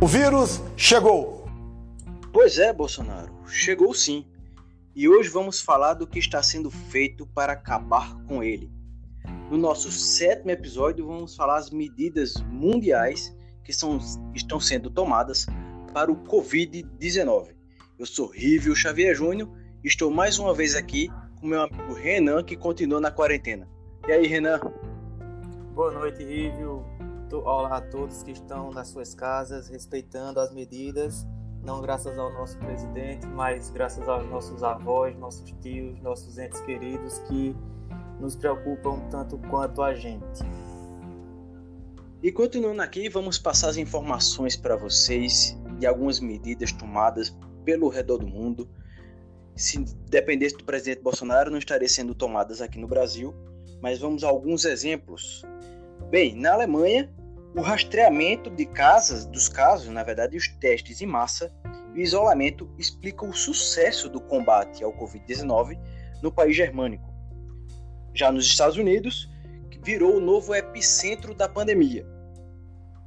O 0.00 0.06
vírus 0.06 0.62
chegou. 0.76 1.44
Pois 2.32 2.56
é, 2.56 2.72
Bolsonaro, 2.72 3.32
chegou 3.48 3.92
sim. 3.92 4.24
E 4.94 5.08
hoje 5.08 5.28
vamos 5.28 5.60
falar 5.60 5.94
do 5.94 6.06
que 6.06 6.20
está 6.20 6.40
sendo 6.40 6.70
feito 6.70 7.26
para 7.26 7.54
acabar 7.54 8.14
com 8.22 8.40
ele. 8.40 8.70
No 9.50 9.58
nosso 9.58 9.90
sétimo 9.90 10.52
episódio, 10.52 11.04
vamos 11.04 11.34
falar 11.34 11.56
as 11.56 11.70
medidas 11.70 12.34
mundiais 12.48 13.36
que 13.64 13.72
são, 13.72 13.98
estão 14.32 14.60
sendo 14.60 14.88
tomadas 14.88 15.46
para 15.92 16.12
o 16.12 16.16
Covid-19. 16.26 17.56
Eu 17.98 18.06
sou 18.06 18.28
Rívio 18.28 18.76
Xavier 18.76 19.16
Júnior 19.16 19.50
e 19.82 19.88
estou 19.88 20.12
mais 20.12 20.38
uma 20.38 20.54
vez 20.54 20.76
aqui 20.76 21.10
com 21.40 21.48
meu 21.48 21.62
amigo 21.62 21.92
Renan, 21.92 22.44
que 22.44 22.56
continua 22.56 23.00
na 23.00 23.10
quarentena. 23.10 23.68
E 24.06 24.12
aí, 24.12 24.28
Renan? 24.28 24.60
Boa 25.74 25.90
noite, 25.90 26.22
Rívio. 26.22 26.84
Olá 27.30 27.76
a 27.76 27.80
todos 27.82 28.22
que 28.22 28.30
estão 28.30 28.70
nas 28.70 28.88
suas 28.88 29.14
casas, 29.14 29.68
respeitando 29.68 30.40
as 30.40 30.50
medidas, 30.50 31.26
não 31.62 31.82
graças 31.82 32.18
ao 32.18 32.32
nosso 32.32 32.56
presidente, 32.56 33.26
mas 33.26 33.68
graças 33.68 34.08
aos 34.08 34.26
nossos 34.30 34.62
avós, 34.62 35.14
nossos 35.18 35.52
tios, 35.60 36.00
nossos 36.00 36.38
entes 36.38 36.58
queridos 36.62 37.18
que 37.28 37.54
nos 38.18 38.34
preocupam 38.34 39.00
tanto 39.10 39.36
quanto 39.50 39.82
a 39.82 39.94
gente. 39.94 40.42
E 42.22 42.32
continuando 42.32 42.80
aqui, 42.80 43.10
vamos 43.10 43.38
passar 43.38 43.68
as 43.68 43.76
informações 43.76 44.56
para 44.56 44.74
vocês 44.74 45.54
de 45.78 45.86
algumas 45.86 46.20
medidas 46.20 46.72
tomadas 46.72 47.36
pelo 47.62 47.90
redor 47.90 48.16
do 48.16 48.26
mundo. 48.26 48.66
Se 49.54 49.78
dependesse 50.08 50.56
do 50.56 50.64
presidente 50.64 51.02
Bolsonaro, 51.02 51.50
não 51.50 51.58
estariam 51.58 51.88
sendo 51.90 52.14
tomadas 52.14 52.62
aqui 52.62 52.78
no 52.78 52.88
Brasil, 52.88 53.34
mas 53.82 53.98
vamos 53.98 54.24
a 54.24 54.28
alguns 54.28 54.64
exemplos. 54.64 55.44
Bem, 56.10 56.34
na 56.34 56.54
Alemanha, 56.54 57.12
o 57.56 57.60
rastreamento 57.60 58.50
de 58.50 58.66
casas, 58.66 59.24
dos 59.24 59.48
casos, 59.48 59.88
na 59.88 60.02
verdade, 60.02 60.36
os 60.36 60.48
testes 60.48 61.00
em 61.00 61.06
massa 61.06 61.52
e 61.94 62.00
o 62.00 62.02
isolamento 62.02 62.70
explicam 62.78 63.30
o 63.30 63.34
sucesso 63.34 64.08
do 64.08 64.20
combate 64.20 64.84
ao 64.84 64.92
Covid-19 64.92 65.78
no 66.22 66.30
país 66.30 66.56
germânico. 66.56 67.08
Já 68.14 68.30
nos 68.30 68.46
Estados 68.46 68.76
Unidos, 68.76 69.28
virou 69.82 70.16
o 70.16 70.20
novo 70.20 70.54
epicentro 70.54 71.34
da 71.34 71.48
pandemia. 71.48 72.06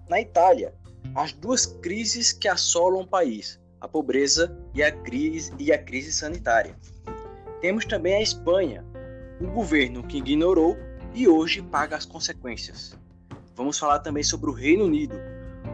Na 0.10 0.20
Itália, 0.20 0.74
as 1.16 1.32
duas 1.34 1.66
crises 1.66 2.32
que 2.32 2.48
assolam 2.48 3.02
o 3.02 3.08
país, 3.08 3.60
a 3.80 3.88
pobreza 3.88 4.58
e 4.74 4.82
a 4.82 4.92
crise, 4.92 5.54
e 5.60 5.72
a 5.72 5.78
crise 5.78 6.12
sanitária. 6.12 6.76
Temos 7.62 7.86
também 7.86 8.16
a 8.16 8.22
Espanha, 8.22 8.86
o 9.40 9.48
governo 9.48 10.04
que 10.04 10.18
ignorou 10.18 10.78
e 11.14 11.28
hoje 11.28 11.62
paga 11.62 11.96
as 11.96 12.06
consequências. 12.06 12.98
Vamos 13.62 13.78
falar 13.78 14.00
também 14.00 14.24
sobre 14.24 14.50
o 14.50 14.54
Reino 14.54 14.86
Unido, 14.86 15.16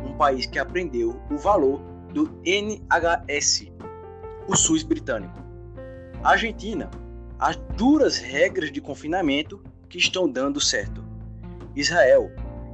um 0.06 0.18
país 0.18 0.46
que 0.46 0.60
aprendeu 0.60 1.22
o 1.32 1.38
valor 1.38 1.80
do 2.14 2.38
NHS, 2.44 3.72
o 4.46 4.58
SUS 4.58 4.84
britânico. 4.84 5.42
A 6.22 6.32
Argentina, 6.32 6.92
as 7.40 7.56
duras 7.78 8.18
regras 8.18 8.74
de 8.74 8.82
confinamento 8.82 9.64
que 9.88 9.98
estão 9.98 10.30
dando 10.30 10.60
certo. 10.60 11.02
Israel 11.78 12.30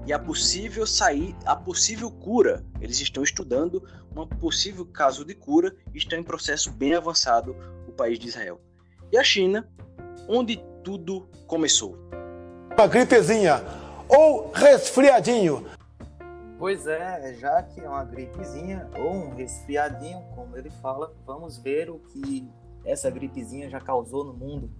e 0.08 0.12
a 0.12 0.18
possível 0.18 0.88
sair, 0.88 1.36
a 1.46 1.56
possível 1.56 2.10
cura. 2.10 2.66
Eles 2.82 3.00
estão 3.00 3.22
estudando 3.22 3.88
um 4.18 4.26
possível 4.26 4.84
caso 4.84 5.24
de 5.24 5.36
cura 5.36 5.76
estão 5.94 6.18
em 6.18 6.24
processo 6.24 6.72
bem 6.72 6.96
avançado 6.96 7.56
o 7.88 7.92
país 7.92 8.18
de 8.18 8.30
Israel. 8.30 8.60
E 9.12 9.18
a 9.20 9.24
China, 9.24 9.70
onde 10.28 10.60
tudo 10.84 11.30
começou. 11.46 11.96
Uma 12.76 12.88
gripezinha 12.88 13.83
ou 14.08 14.52
resfriadinho? 14.52 15.68
Pois 16.58 16.88
é, 16.88 17.34
já 17.34 17.62
que 17.62 17.82
é 17.82 17.90
uma 17.90 18.06
gripezinha 18.06 18.90
ou 18.98 19.12
um 19.12 19.36
resfriadinho, 19.36 20.24
como 20.36 20.58
ele 20.58 20.70
fala, 20.70 21.14
vamos 21.26 21.58
ver 21.58 21.90
o 21.90 22.00
que 22.00 22.50
essa 22.86 23.10
gripezinha 23.10 23.70
já 23.70 23.82
causou 23.82 24.24
no 24.24 24.34
mundo. 24.34 24.72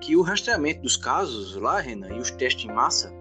que 0.00 0.14
o 0.14 0.22
rastreamento 0.22 0.82
dos 0.82 0.96
casos 0.96 1.56
lá, 1.56 1.80
Renan, 1.80 2.16
e 2.16 2.18
os 2.18 2.30
testes 2.30 2.64
em 2.64 2.72
massa 2.72 3.12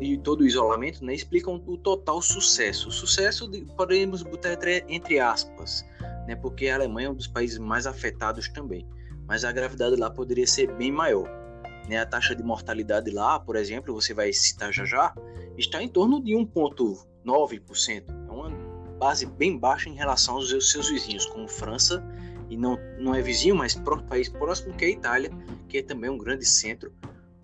e 0.00 0.16
todo 0.18 0.42
o 0.42 0.46
isolamento 0.46 1.04
né, 1.04 1.14
explicam 1.14 1.62
o 1.66 1.76
total 1.76 2.22
sucesso. 2.22 2.88
O 2.88 2.92
sucesso 2.92 3.48
de, 3.48 3.62
podemos 3.76 4.22
botar 4.22 4.52
entre, 4.52 4.84
entre 4.88 5.18
aspas, 5.18 5.84
né, 6.26 6.36
porque 6.36 6.68
a 6.68 6.76
Alemanha 6.76 7.08
é 7.08 7.10
um 7.10 7.14
dos 7.14 7.26
países 7.26 7.58
mais 7.58 7.86
afetados 7.86 8.48
também, 8.48 8.86
mas 9.26 9.44
a 9.44 9.52
gravidade 9.52 9.96
lá 9.96 10.08
poderia 10.08 10.46
ser 10.46 10.72
bem 10.76 10.92
maior. 10.92 11.43
Né? 11.88 11.98
A 11.98 12.06
taxa 12.06 12.34
de 12.34 12.42
mortalidade 12.42 13.10
lá, 13.10 13.38
por 13.38 13.56
exemplo, 13.56 13.94
você 13.94 14.14
vai 14.14 14.32
citar 14.32 14.72
já 14.72 14.84
já, 14.84 15.14
está 15.56 15.82
em 15.82 15.88
torno 15.88 16.22
de 16.22 16.32
1,9%. 16.32 18.04
É 18.08 18.30
uma 18.30 18.50
base 18.98 19.26
bem 19.26 19.58
baixa 19.58 19.88
em 19.88 19.94
relação 19.94 20.36
aos 20.36 20.70
seus 20.70 20.88
vizinhos, 20.88 21.26
como 21.26 21.48
França, 21.48 22.04
e 22.48 22.56
não, 22.56 22.78
não 22.98 23.14
é 23.14 23.22
vizinho, 23.22 23.54
mas 23.54 23.80
país 24.08 24.28
próximo 24.28 24.74
que 24.74 24.84
é 24.84 24.88
a 24.88 24.90
Itália, 24.90 25.30
que 25.68 25.78
é 25.78 25.82
também 25.82 26.10
um 26.10 26.18
grande 26.18 26.44
centro 26.44 26.92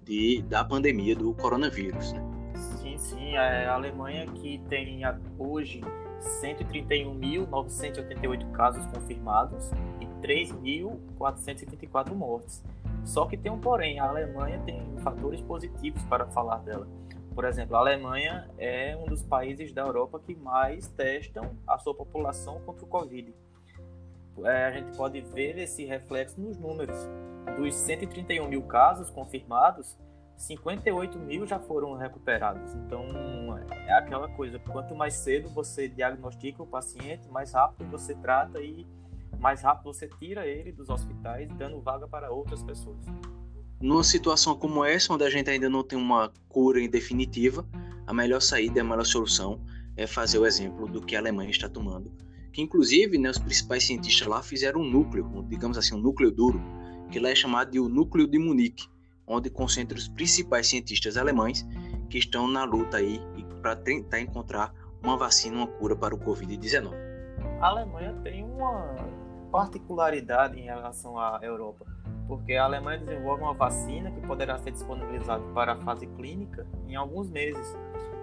de, 0.05 0.43
da 0.43 0.63
pandemia 0.65 1.17
do 1.17 1.33
coronavírus. 1.35 2.13
Né? 2.13 2.23
Sim, 2.81 2.99
sim. 2.99 3.37
A 3.37 3.75
Alemanha 3.75 4.27
que 4.27 4.61
tem 4.69 5.01
hoje 5.39 5.81
131.988 6.43 8.51
casos 8.53 8.85
confirmados 8.87 9.71
e 10.01 10.07
3.474 10.27 12.15
mortes. 12.15 12.63
Só 13.05 13.27
que 13.27 13.37
tem 13.37 13.51
um 13.51 13.61
porém, 13.61 13.99
a 13.99 14.09
Alemanha 14.09 14.61
tem 14.65 14.81
fatores 14.99 15.41
positivos 15.41 16.03
para 16.05 16.27
falar 16.27 16.59
dela. 16.59 16.87
Por 17.35 17.45
exemplo, 17.45 17.77
a 17.77 17.81
Alemanha 17.81 18.51
é 18.59 18.97
um 18.97 19.07
dos 19.07 19.23
países 19.23 19.73
da 19.73 19.83
Europa 19.83 20.21
que 20.21 20.35
mais 20.35 20.89
testam 20.89 21.57
a 21.67 21.79
sua 21.79 21.95
população 21.95 22.61
contra 22.61 22.85
o 22.85 22.89
Covid. 22.89 23.35
É, 24.45 24.67
a 24.67 24.71
gente 24.73 24.97
pode 24.97 25.21
ver 25.21 25.59
esse 25.59 25.85
reflexo 25.85 26.41
nos 26.41 26.59
números. 26.59 26.97
Dos 27.57 27.75
131 27.75 28.49
mil 28.49 28.63
casos 28.63 29.11
confirmados, 29.11 29.97
58 30.37 31.19
mil 31.19 31.47
já 31.47 31.59
foram 31.59 31.95
recuperados. 31.97 32.75
Então, 32.75 33.59
é 33.87 33.93
aquela 33.93 34.29
coisa: 34.29 34.59
quanto 34.59 34.95
mais 34.95 35.15
cedo 35.15 35.49
você 35.51 35.89
diagnostica 35.89 36.63
o 36.63 36.67
paciente, 36.67 37.29
mais 37.29 37.53
rápido 37.53 37.91
você 37.91 38.15
trata 38.15 38.61
e 38.61 38.87
mais 39.41 39.63
rápido 39.63 39.85
você 39.93 40.07
tira 40.07 40.47
ele 40.47 40.71
dos 40.71 40.91
hospitais, 40.91 41.49
dando 41.57 41.81
vaga 41.81 42.07
para 42.07 42.31
outras 42.31 42.63
pessoas. 42.63 42.99
Numa 43.81 44.05
situação 44.05 44.55
como 44.55 44.85
essa, 44.85 45.13
onde 45.13 45.25
a 45.25 45.31
gente 45.31 45.49
ainda 45.49 45.69
não 45.69 45.83
tem 45.83 45.99
uma 45.99 46.31
cura 46.49 46.87
definitiva, 46.87 47.67
a 48.07 48.13
melhor 48.13 48.41
saída, 48.41 48.83
a 48.83 48.85
melhor 48.85 49.07
solução 49.07 49.61
é 49.97 50.07
fazer 50.07 50.39
o 50.39 50.47
exemplo 50.47 50.87
do 50.87 51.01
que 51.01 51.17
a 51.17 51.19
Alemanha 51.19 51.51
está 51.51 51.69
tomando. 51.69 52.13
Que 52.53 52.61
inclusive, 52.61 53.17
né, 53.17 53.31
os 53.31 53.39
principais 53.39 53.85
cientistas 53.85 54.27
lá 54.27 54.43
fizeram 54.43 54.81
um 54.81 54.91
núcleo, 54.91 55.47
digamos 55.49 55.79
assim, 55.79 55.95
um 55.95 56.01
núcleo 56.01 56.31
duro, 56.31 56.61
que 57.11 57.19
lá 57.19 57.31
é 57.31 57.35
chamado 57.35 57.71
de 57.71 57.81
o 57.81 57.89
núcleo 57.89 58.27
de 58.27 58.39
Munique, 58.39 58.87
onde 59.27 59.49
concentra 59.49 59.97
os 59.97 60.09
principais 60.09 60.67
cientistas 60.67 61.17
alemães 61.17 61.67
que 62.11 62.19
estão 62.19 62.47
na 62.47 62.65
luta 62.65 62.99
aí 62.99 63.21
para 63.63 63.77
tentar 63.77 64.21
encontrar 64.21 64.75
uma 65.03 65.17
vacina, 65.17 65.57
uma 65.57 65.67
cura 65.67 65.97
para 65.97 66.15
o 66.15 66.19
Covid-19. 66.19 66.93
A 67.61 67.69
Alemanha 67.69 68.13
tem 68.23 68.45
uma 68.45 68.97
particularidade 69.51 70.59
em 70.59 70.65
relação 70.65 71.19
à 71.19 71.41
Europa, 71.43 71.85
porque 72.27 72.55
a 72.55 72.65
Alemanha 72.65 72.99
desenvolve 72.99 73.43
uma 73.43 73.55
vacina 73.55 74.11
que 74.11 74.21
poderá 74.27 74.59
ser 74.59 74.71
disponibilizada 74.71 75.43
para 75.53 75.73
a 75.73 75.77
fase 75.79 76.07
clínica 76.07 76.67
em 76.89 76.95
alguns 76.95 77.29
meses. 77.29 77.77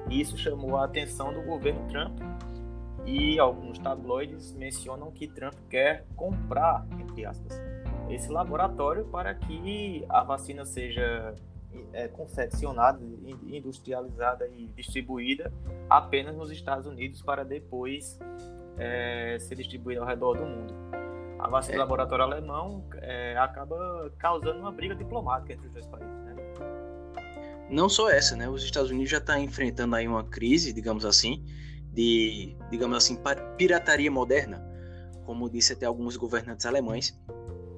E 0.10 0.22
isso 0.22 0.38
chamou 0.38 0.78
a 0.78 0.86
atenção 0.86 1.34
do 1.34 1.42
governo 1.42 1.86
Trump 1.90 2.18
e 3.06 3.40
alguns 3.40 3.80
tabloides 3.80 4.54
mencionam 4.54 5.12
que 5.12 5.28
Trump 5.28 5.56
quer 5.70 6.06
comprar, 6.16 6.86
entre 7.00 7.26
aspas, 7.26 7.60
esse 8.10 8.32
laboratório 8.32 9.06
para 9.06 9.34
que 9.36 10.06
a 10.10 10.24
vacina 10.24 10.66
seja 10.66 11.36
é, 11.94 12.08
confeccionada, 12.08 13.00
industrializada 13.48 14.48
e 14.48 14.68
distribuída 14.68 15.52
apenas 15.90 16.36
nos 16.36 16.52
Estados 16.52 16.86
Unidos 16.86 17.22
para 17.22 17.44
depois 17.44 18.20
é, 18.78 19.38
ser 19.40 19.56
distribuída 19.56 20.02
ao 20.02 20.08
redor 20.08 20.38
do 20.38 20.46
mundo. 20.46 20.74
A 21.40 21.48
vacina 21.48 21.76
é. 21.76 21.78
do 21.78 21.82
laboratório 21.82 22.24
alemão 22.24 22.84
é, 22.96 23.38
acaba 23.38 24.12
causando 24.18 24.60
uma 24.60 24.72
briga 24.72 24.96
diplomática 24.96 25.54
entre 25.54 25.68
os 25.68 25.74
dois 25.74 25.86
países. 25.88 26.16
Né? 26.24 26.36
Não 27.70 27.90
só 27.90 28.10
essa, 28.10 28.36
né? 28.36 28.50
Os 28.50 28.64
Estados 28.64 28.90
Unidos 28.90 29.10
já 29.10 29.18
estão 29.18 29.36
tá 29.36 29.42
enfrentando 29.42 29.96
aí 29.96 30.08
uma 30.08 30.24
crise, 30.24 30.74
digamos 30.74 31.06
assim, 31.06 31.44
de, 31.92 32.56
digamos 32.72 32.98
assim, 32.98 33.20
pirataria 33.58 34.10
moderna, 34.10 34.66
como 35.26 35.50
disse 35.50 35.74
até 35.74 35.86
alguns 35.86 36.16
governantes 36.16 36.66
alemães, 36.66 37.20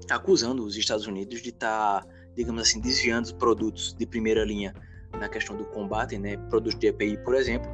acusando 0.10 0.64
os 0.64 0.78
Estados 0.78 1.08
Unidos 1.08 1.42
de 1.42 1.50
estar, 1.50 2.04
tá, 2.04 2.08
digamos 2.36 2.62
assim, 2.62 2.80
desviando 2.80 3.26
os 3.26 3.32
produtos 3.32 3.94
de 3.94 4.06
primeira 4.06 4.46
linha 4.46 4.74
na 5.20 5.28
questão 5.28 5.58
do 5.58 5.66
combate, 5.66 6.18
né? 6.18 6.38
Produtos 6.50 6.80
de 6.80 6.88
EPI, 6.88 7.18
por 7.24 7.34
exemplo, 7.34 7.70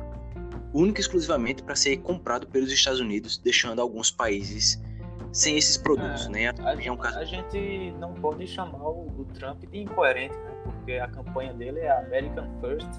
única 0.73 0.99
e 0.99 1.01
exclusivamente 1.01 1.63
para 1.63 1.75
ser 1.75 1.97
comprado 1.97 2.47
pelos 2.47 2.71
Estados 2.71 2.99
Unidos, 2.99 3.37
deixando 3.37 3.81
alguns 3.81 4.09
países 4.09 4.81
sem 5.35 5.57
esses 5.57 5.75
produtos, 5.75 6.27
é, 6.27 6.29
né? 6.29 6.53
A, 6.63 6.81
é 6.81 6.89
um 6.89 6.95
caso... 6.95 7.19
a, 7.19 7.25
gente 7.25 7.91
não 7.99 8.13
pode 8.13 8.47
chamar 8.47 8.87
o, 8.87 9.05
o, 9.19 9.25
Trump 9.33 9.65
de 9.69 9.79
incoerente, 9.81 10.33
né? 10.33 10.61
Porque 10.63 10.93
a 10.93 11.09
campanha 11.09 11.53
dele 11.53 11.81
é 11.81 11.91
American 11.91 12.49
First, 12.61 12.89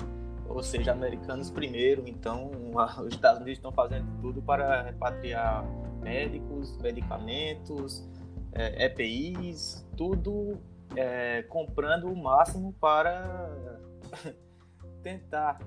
ou 0.46 0.62
seja, 0.62 0.92
americanos 0.92 1.50
primeiro. 1.50 2.04
Então, 2.06 2.50
a, 2.76 3.00
os 3.00 3.14
Estados 3.14 3.40
Unidos 3.40 3.58
estão 3.58 3.72
fazendo 3.72 4.06
tudo 4.20 4.42
para 4.42 4.82
repatriar 4.82 5.64
médicos, 6.02 6.76
medicamentos, 6.76 8.06
é, 8.52 8.84
EPIs, 8.84 9.88
tudo 9.96 10.58
é, 10.94 11.42
comprando 11.44 12.04
o 12.04 12.14
máximo 12.14 12.74
para 12.74 13.80
tentar 15.02 15.58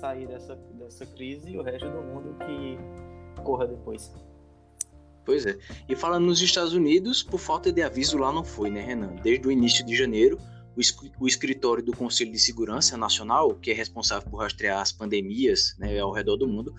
sair 0.00 0.26
dessa, 0.26 0.56
dessa 0.56 1.04
crise 1.04 1.50
e 1.50 1.58
o 1.58 1.62
resto 1.62 1.90
do 1.90 2.00
mundo 2.00 2.34
que 2.46 2.78
corra 3.42 3.66
depois. 3.66 4.10
Pois 5.24 5.46
é. 5.46 5.56
E 5.88 5.96
falando 5.96 6.26
nos 6.26 6.42
Estados 6.42 6.74
Unidos, 6.74 7.22
por 7.22 7.38
falta 7.38 7.72
de 7.72 7.82
aviso 7.82 8.18
lá 8.18 8.32
não 8.32 8.44
foi, 8.44 8.70
né, 8.70 8.80
Renan? 8.80 9.14
Desde 9.22 9.46
o 9.46 9.50
início 9.50 9.84
de 9.84 9.96
janeiro, 9.96 10.38
o, 11.20 11.26
escritório 11.26 11.82
do 11.82 11.96
Conselho 11.96 12.32
de 12.32 12.38
Segurança 12.38 12.96
Nacional, 12.96 13.54
que 13.54 13.70
é 13.70 13.74
responsável 13.74 14.28
por 14.28 14.38
rastrear 14.38 14.80
as 14.80 14.92
pandemias 14.92 15.74
né, 15.78 15.98
ao 15.98 16.12
redor 16.12 16.36
do 16.36 16.48
mundo, 16.48 16.74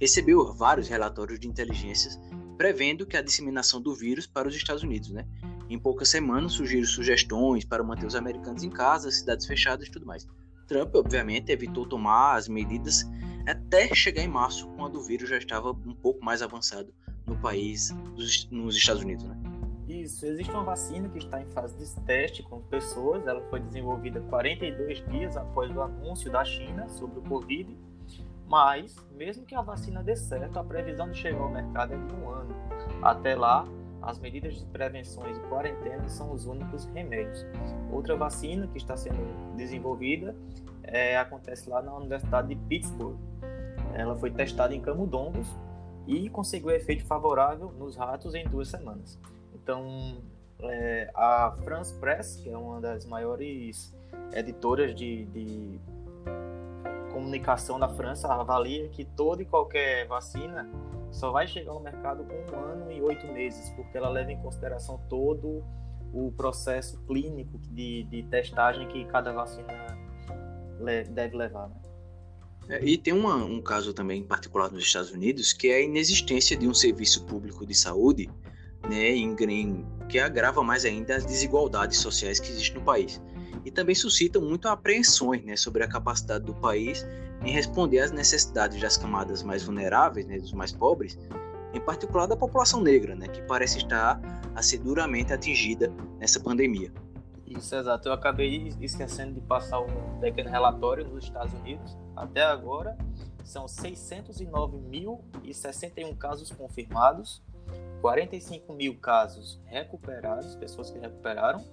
recebeu 0.00 0.52
vários 0.54 0.88
relatórios 0.88 1.38
de 1.38 1.48
inteligências 1.48 2.18
prevendo 2.56 3.06
que 3.06 3.16
a 3.16 3.22
disseminação 3.22 3.80
do 3.80 3.94
vírus 3.94 4.26
para 4.26 4.46
os 4.46 4.54
Estados 4.54 4.82
Unidos, 4.82 5.10
né? 5.10 5.26
Em 5.68 5.78
poucas 5.78 6.10
semanas 6.10 6.52
surgiram 6.52 6.86
sugestões 6.86 7.64
para 7.64 7.82
manter 7.82 8.04
os 8.04 8.14
americanos 8.14 8.62
em 8.62 8.68
casa, 8.68 9.10
cidades 9.10 9.46
fechadas 9.46 9.88
e 9.88 9.90
tudo 9.90 10.04
mais. 10.04 10.26
Trump, 10.66 10.94
obviamente, 10.94 11.50
evitou 11.50 11.86
tomar 11.86 12.36
as 12.36 12.48
medidas 12.48 13.08
até 13.46 13.94
chegar 13.94 14.22
em 14.22 14.28
março, 14.28 14.68
quando 14.76 14.96
o 14.96 15.02
vírus 15.02 15.30
já 15.30 15.38
estava 15.38 15.70
um 15.70 15.94
pouco 15.94 16.22
mais 16.22 16.42
avançado 16.42 16.92
no 17.30 17.36
país, 17.36 17.94
nos 18.50 18.76
Estados 18.76 19.02
Unidos, 19.02 19.24
né? 19.24 19.36
Isso, 19.88 20.26
existe 20.26 20.52
uma 20.52 20.62
vacina 20.62 21.08
que 21.08 21.18
está 21.18 21.40
em 21.40 21.46
fase 21.46 21.76
de 21.76 22.00
teste 22.02 22.42
com 22.42 22.60
pessoas. 22.60 23.26
Ela 23.26 23.40
foi 23.50 23.60
desenvolvida 23.60 24.20
42 24.20 25.04
dias 25.08 25.36
após 25.36 25.74
o 25.74 25.80
anúncio 25.80 26.30
da 26.30 26.44
China 26.44 26.88
sobre 26.88 27.18
o 27.18 27.22
Covid. 27.22 27.76
Mas, 28.46 28.96
mesmo 29.16 29.44
que 29.44 29.54
a 29.54 29.62
vacina 29.62 30.02
dê 30.02 30.16
certo, 30.16 30.58
a 30.58 30.64
previsão 30.64 31.10
de 31.10 31.18
chegar 31.18 31.40
ao 31.40 31.50
mercado 31.50 31.94
é 31.94 31.96
de 31.96 32.14
um 32.14 32.28
ano. 32.28 32.54
Até 33.02 33.34
lá, 33.34 33.64
as 34.02 34.18
medidas 34.18 34.58
de 34.58 34.66
prevenções 34.66 35.36
e 35.36 35.40
quarentena 35.42 36.08
são 36.08 36.32
os 36.32 36.46
únicos 36.46 36.84
remédios. 36.86 37.44
Outra 37.92 38.16
vacina 38.16 38.66
que 38.68 38.78
está 38.78 38.96
sendo 38.96 39.56
desenvolvida 39.56 40.34
é, 40.82 41.16
acontece 41.16 41.68
lá 41.68 41.82
na 41.82 41.96
Universidade 41.96 42.48
de 42.48 42.56
Pittsburgh. 42.56 43.16
Ela 43.94 44.16
foi 44.16 44.30
testada 44.30 44.74
em 44.74 44.80
camundongos 44.80 45.48
e 46.10 46.28
conseguiu 46.28 46.70
efeito 46.70 47.06
favorável 47.06 47.70
nos 47.78 47.96
ratos 47.96 48.34
em 48.34 48.44
duas 48.44 48.66
semanas. 48.66 49.16
Então, 49.54 50.20
é, 50.58 51.08
a 51.14 51.56
France 51.62 51.94
Press, 52.00 52.34
que 52.34 52.50
é 52.50 52.58
uma 52.58 52.80
das 52.80 53.06
maiores 53.06 53.94
editoras 54.32 54.92
de, 54.92 55.24
de 55.26 55.80
comunicação 57.12 57.78
da 57.78 57.88
França, 57.88 58.26
avalia 58.26 58.88
que 58.88 59.04
toda 59.04 59.42
e 59.42 59.46
qualquer 59.46 60.08
vacina 60.08 60.68
só 61.12 61.30
vai 61.30 61.46
chegar 61.46 61.70
ao 61.70 61.80
mercado 61.80 62.24
com 62.24 62.56
um 62.56 62.58
ano 62.58 62.90
e 62.90 63.00
oito 63.00 63.26
meses, 63.28 63.70
porque 63.70 63.96
ela 63.96 64.08
leva 64.08 64.32
em 64.32 64.42
consideração 64.42 65.00
todo 65.08 65.62
o 66.12 66.32
processo 66.36 67.00
clínico 67.06 67.56
de, 67.68 68.02
de 68.02 68.24
testagem 68.24 68.88
que 68.88 69.04
cada 69.04 69.32
vacina 69.32 69.96
deve 71.12 71.36
levar. 71.36 71.68
Né? 71.68 71.89
É, 72.68 72.84
e 72.84 72.96
tem 72.96 73.12
uma, 73.12 73.36
um 73.36 73.60
caso 73.60 73.92
também 73.92 74.22
particular 74.22 74.70
nos 74.70 74.84
Estados 74.84 75.10
Unidos, 75.10 75.52
que 75.52 75.68
é 75.68 75.76
a 75.76 75.80
inexistência 75.80 76.56
de 76.56 76.68
um 76.68 76.74
serviço 76.74 77.24
público 77.24 77.66
de 77.66 77.74
saúde, 77.74 78.30
né, 78.88 79.10
em, 79.10 79.34
em, 79.34 79.86
que 80.08 80.18
agrava 80.18 80.62
mais 80.62 80.84
ainda 80.84 81.16
as 81.16 81.24
desigualdades 81.24 81.98
sociais 81.98 82.38
que 82.38 82.50
existem 82.50 82.76
no 82.76 82.82
país. 82.82 83.20
E 83.64 83.70
também 83.70 83.94
suscita 83.94 84.40
muito 84.40 84.68
apreensões 84.68 85.44
né, 85.44 85.56
sobre 85.56 85.82
a 85.82 85.88
capacidade 85.88 86.44
do 86.44 86.54
país 86.54 87.06
em 87.44 87.50
responder 87.50 88.00
às 88.00 88.12
necessidades 88.12 88.80
das 88.80 88.96
camadas 88.96 89.42
mais 89.42 89.64
vulneráveis, 89.64 90.26
né, 90.26 90.38
dos 90.38 90.52
mais 90.52 90.72
pobres, 90.72 91.18
em 91.74 91.80
particular 91.80 92.26
da 92.26 92.36
população 92.36 92.80
negra, 92.80 93.14
né, 93.14 93.28
que 93.28 93.42
parece 93.42 93.78
estar 93.78 94.20
a 94.54 94.62
ser 94.62 94.78
duramente 94.78 95.32
atingida 95.32 95.92
nessa 96.18 96.40
pandemia. 96.40 96.92
Isso, 97.50 97.74
exato. 97.74 98.08
Eu 98.08 98.12
acabei 98.12 98.68
esquecendo 98.80 99.34
de 99.34 99.40
passar 99.40 99.80
um 99.80 100.20
pequeno 100.20 100.48
relatório 100.48 101.04
nos 101.08 101.24
Estados 101.24 101.52
Unidos. 101.54 101.98
Até 102.14 102.42
agora, 102.42 102.96
são 103.42 103.66
609.061 103.66 106.16
casos 106.16 106.52
confirmados, 106.52 107.42
45 108.00 108.72
mil 108.72 108.96
casos 108.98 109.60
recuperados, 109.64 110.54
pessoas 110.54 110.92
que 110.92 111.00
recuperaram, 111.00 111.64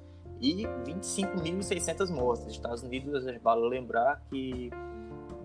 e 0.42 0.64
25.600 0.86 2.10
mortes. 2.10 2.48
Estados 2.48 2.82
Unidos, 2.82 3.24
vale 3.44 3.70
lembrar 3.70 4.24
que 4.30 4.72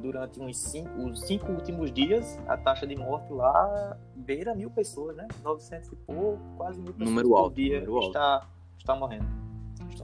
durante 0.00 0.40
uns 0.40 0.56
cinco, 0.56 1.04
os 1.04 1.20
cinco 1.20 1.52
últimos 1.52 1.92
dias, 1.92 2.40
a 2.48 2.56
taxa 2.56 2.86
de 2.86 2.96
morte 2.96 3.30
lá 3.32 3.98
beira 4.16 4.54
mil 4.54 4.70
pessoas, 4.70 5.14
né? 5.16 5.28
900 5.42 5.92
e 5.92 5.96
pouco, 5.96 6.40
quase 6.56 6.80
mil 6.80 6.94
pessoas 6.94 7.08
número 7.08 7.28
por 7.28 7.36
alto, 7.36 7.54
dia 7.54 7.80
número 7.80 8.06
está, 8.06 8.34
alto. 8.34 8.48
está 8.78 8.96
morrendo. 8.96 9.51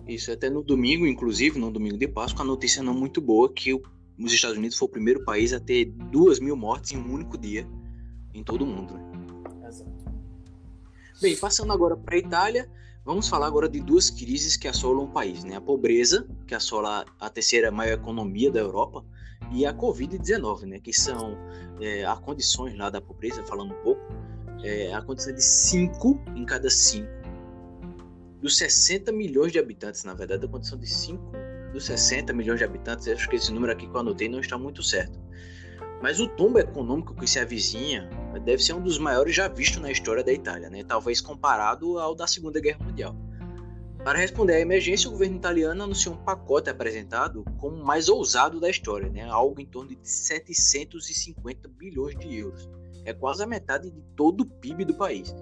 Isso, 0.06 0.32
até 0.32 0.48
no 0.48 0.62
domingo, 0.62 1.06
inclusive, 1.06 1.58
no 1.58 1.70
domingo 1.70 1.96
de 1.96 2.08
Páscoa, 2.08 2.42
a 2.42 2.46
notícia 2.46 2.82
não 2.82 2.94
muito 2.94 3.20
boa 3.20 3.52
que 3.52 3.74
os 3.74 4.32
Estados 4.32 4.56
Unidos 4.56 4.76
foi 4.76 4.88
o 4.88 4.90
primeiro 4.90 5.24
país 5.24 5.52
a 5.52 5.60
ter 5.60 5.86
duas 5.86 6.40
mil 6.40 6.56
mortes 6.56 6.92
em 6.92 6.98
um 6.98 7.12
único 7.12 7.38
dia 7.38 7.66
em 8.34 8.42
todo 8.42 8.62
o 8.62 8.66
mundo. 8.66 8.94
Né? 8.94 9.68
Exato. 9.68 9.90
Bem, 11.20 11.36
passando 11.36 11.72
agora 11.72 11.96
para 11.96 12.14
a 12.14 12.18
Itália, 12.18 12.70
vamos 13.04 13.28
falar 13.28 13.46
agora 13.46 13.68
de 13.68 13.80
duas 13.80 14.10
crises 14.10 14.56
que 14.56 14.68
assolam 14.68 15.04
o 15.04 15.08
país, 15.08 15.44
né? 15.44 15.56
A 15.56 15.60
pobreza, 15.60 16.28
que 16.46 16.54
assola 16.54 17.04
a 17.18 17.28
terceira 17.28 17.70
maior 17.70 17.94
economia 17.94 18.50
da 18.50 18.60
Europa, 18.60 19.04
e 19.50 19.66
a 19.66 19.74
Covid-19, 19.74 20.62
né? 20.62 20.78
Que 20.78 20.92
são 20.92 21.36
é, 21.80 22.04
as 22.04 22.18
condições 22.20 22.76
lá 22.76 22.90
da 22.90 23.00
pobreza, 23.00 23.42
falando 23.44 23.72
um 23.72 23.82
pouco, 23.82 24.00
é, 24.62 24.92
a 24.92 25.02
condição 25.02 25.34
de 25.34 25.42
5 25.42 26.20
em 26.36 26.44
cada 26.44 26.70
5 26.70 27.17
dos 28.40 28.56
60 28.56 29.10
milhões 29.12 29.52
de 29.52 29.58
habitantes, 29.58 30.04
na 30.04 30.14
verdade, 30.14 30.44
a 30.44 30.48
condição 30.48 30.78
de 30.78 30.86
5 30.86 31.32
dos 31.72 31.84
60 31.86 32.32
milhões 32.32 32.58
de 32.58 32.64
habitantes, 32.64 33.08
acho 33.08 33.28
que 33.28 33.36
esse 33.36 33.52
número 33.52 33.72
aqui 33.72 33.86
que 33.86 33.94
eu 33.94 34.00
anotei 34.00 34.28
não 34.28 34.40
está 34.40 34.56
muito 34.56 34.82
certo. 34.82 35.18
Mas 36.00 36.20
o 36.20 36.28
tombo 36.28 36.58
econômico 36.58 37.14
que 37.14 37.26
se 37.26 37.40
avizinha 37.40 38.08
deve 38.44 38.62
ser 38.62 38.72
um 38.72 38.80
dos 38.80 38.98
maiores 38.98 39.34
já 39.34 39.48
visto 39.48 39.80
na 39.80 39.90
história 39.90 40.22
da 40.22 40.32
Itália, 40.32 40.70
né? 40.70 40.84
talvez 40.84 41.20
comparado 41.20 41.98
ao 41.98 42.14
da 42.14 42.26
Segunda 42.26 42.60
Guerra 42.60 42.84
Mundial. 42.84 43.16
Para 44.04 44.18
responder 44.18 44.54
à 44.54 44.60
emergência, 44.60 45.08
o 45.08 45.12
governo 45.12 45.36
italiano 45.36 45.82
anunciou 45.82 46.14
um 46.14 46.18
pacote 46.18 46.70
apresentado 46.70 47.44
como 47.58 47.76
o 47.76 47.84
mais 47.84 48.08
ousado 48.08 48.60
da 48.60 48.70
história, 48.70 49.10
né? 49.10 49.28
algo 49.28 49.60
em 49.60 49.66
torno 49.66 49.90
de 49.90 49.98
750 50.08 51.68
bilhões 51.68 52.16
de 52.16 52.38
euros. 52.38 52.70
É 53.04 53.12
quase 53.12 53.42
a 53.42 53.46
metade 53.46 53.90
de 53.90 54.00
todo 54.14 54.42
o 54.42 54.46
PIB 54.46 54.84
do 54.84 54.94
país. 54.94 55.34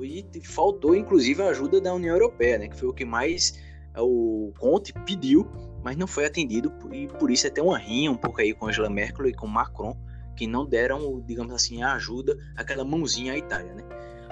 E 0.00 0.24
faltou, 0.44 0.94
inclusive, 0.94 1.42
a 1.42 1.48
ajuda 1.48 1.80
da 1.80 1.94
União 1.94 2.14
Europeia, 2.14 2.58
né, 2.58 2.68
que 2.68 2.76
foi 2.76 2.88
o 2.88 2.92
que 2.92 3.04
mais 3.04 3.58
é, 3.94 4.00
o 4.00 4.52
Conte 4.58 4.92
pediu, 5.04 5.46
mas 5.82 5.96
não 5.96 6.06
foi 6.06 6.24
atendido, 6.24 6.72
e 6.92 7.06
por 7.06 7.30
isso 7.30 7.46
até 7.46 7.60
uma 7.60 7.78
rinha 7.78 8.10
um 8.10 8.16
pouco 8.16 8.40
aí 8.40 8.54
com 8.54 8.66
Angela 8.66 8.88
Merkel 8.88 9.26
e 9.26 9.34
com 9.34 9.46
Macron, 9.46 9.96
que 10.36 10.46
não 10.46 10.64
deram, 10.64 11.20
digamos 11.20 11.52
assim, 11.52 11.82
a 11.82 11.94
ajuda, 11.94 12.36
aquela 12.56 12.84
mãozinha 12.84 13.34
à 13.34 13.38
Itália, 13.38 13.74
né? 13.74 13.84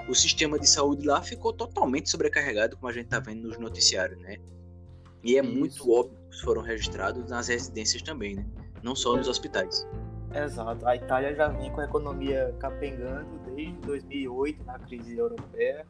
O 0.09 0.15
sistema 0.15 0.57
de 0.57 0.67
saúde 0.67 1.05
lá 1.05 1.21
ficou 1.21 1.53
totalmente 1.53 2.09
sobrecarregado, 2.09 2.75
como 2.75 2.89
a 2.89 2.93
gente 2.93 3.05
está 3.05 3.19
vendo 3.19 3.47
nos 3.47 3.57
noticiários, 3.59 4.19
né? 4.19 4.37
E 5.23 5.37
é 5.37 5.41
muito 5.41 5.89
óbvio 5.91 6.17
que 6.31 6.41
foram 6.41 6.61
registrados 6.61 7.29
nas 7.29 7.47
residências 7.47 8.01
também, 8.01 8.35
né? 8.35 8.45
Não 8.81 8.95
só 8.95 9.15
nos 9.15 9.27
hospitais. 9.27 9.87
Exato. 10.33 10.87
A 10.87 10.95
Itália 10.95 11.35
já 11.35 11.47
vem 11.49 11.71
com 11.71 11.81
a 11.81 11.85
economia 11.85 12.53
capengando 12.59 13.37
desde 13.45 13.73
2008 13.81 14.63
na 14.65 14.79
crise 14.79 15.17
europeia. 15.17 15.85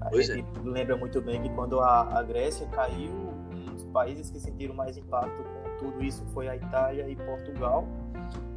A 0.00 0.08
Pois 0.10 0.26
gente 0.26 0.44
lembra 0.64 0.96
muito 0.96 1.20
bem 1.20 1.40
que 1.42 1.48
quando 1.50 1.78
a, 1.80 2.18
a 2.18 2.22
Grécia 2.22 2.66
caiu, 2.68 3.12
um 3.52 3.74
dos 3.74 3.84
países 3.84 4.30
que 4.30 4.40
sentiram 4.40 4.74
mais 4.74 4.96
impacto 4.96 5.42
com 5.42 5.76
tudo 5.78 6.02
isso 6.04 6.24
foi 6.32 6.48
a 6.48 6.56
Itália 6.56 7.08
e 7.08 7.14
Portugal. 7.16 7.86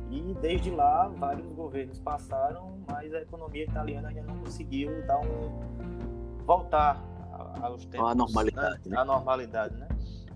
E 0.09 0.33
desde 0.41 0.71
lá, 0.71 1.07
vários 1.09 1.47
governos 1.51 1.99
passaram, 1.99 2.77
mas 2.87 3.13
a 3.13 3.21
economia 3.21 3.63
italiana 3.65 4.07
ainda 4.09 4.21
não 4.23 4.37
conseguiu 4.39 5.05
dar 5.05 5.19
um 5.19 5.59
voltar 6.45 7.03
a- 7.33 7.65
aos 7.67 7.85
tempos 7.85 8.09
À 8.11 8.15
normalidade, 8.15 8.89
né? 8.89 8.95
né? 8.95 9.01
À 9.01 9.05
normalidade, 9.05 9.75
né? 9.75 9.87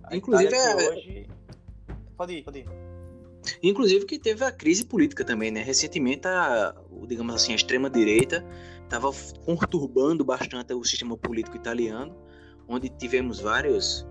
A 0.04 0.16
Inclusive, 0.16 0.50
que 0.50 0.56
é- 0.56 0.76
hoje 0.92 1.30
pode 2.18 2.34
ir, 2.34 2.44
pode 2.44 2.60
ir. 2.60 2.70
Inclusive 3.62 4.06
que 4.06 4.20
teve 4.20 4.44
a 4.44 4.52
crise 4.52 4.86
política 4.86 5.24
também, 5.24 5.52
né? 5.52 5.62
Recentemente, 5.62 6.28
a, 6.28 6.76
digamos 7.08 7.36
assim, 7.36 7.54
a 7.54 7.56
extrema-direita 7.56 8.46
estava 8.84 9.12
conturbando 9.46 10.26
bastante 10.26 10.74
o 10.74 10.84
sistema 10.84 11.16
político 11.16 11.56
italiano, 11.56 12.16
onde 12.68 12.90
tivemos 12.90 13.40
várias 13.40 14.06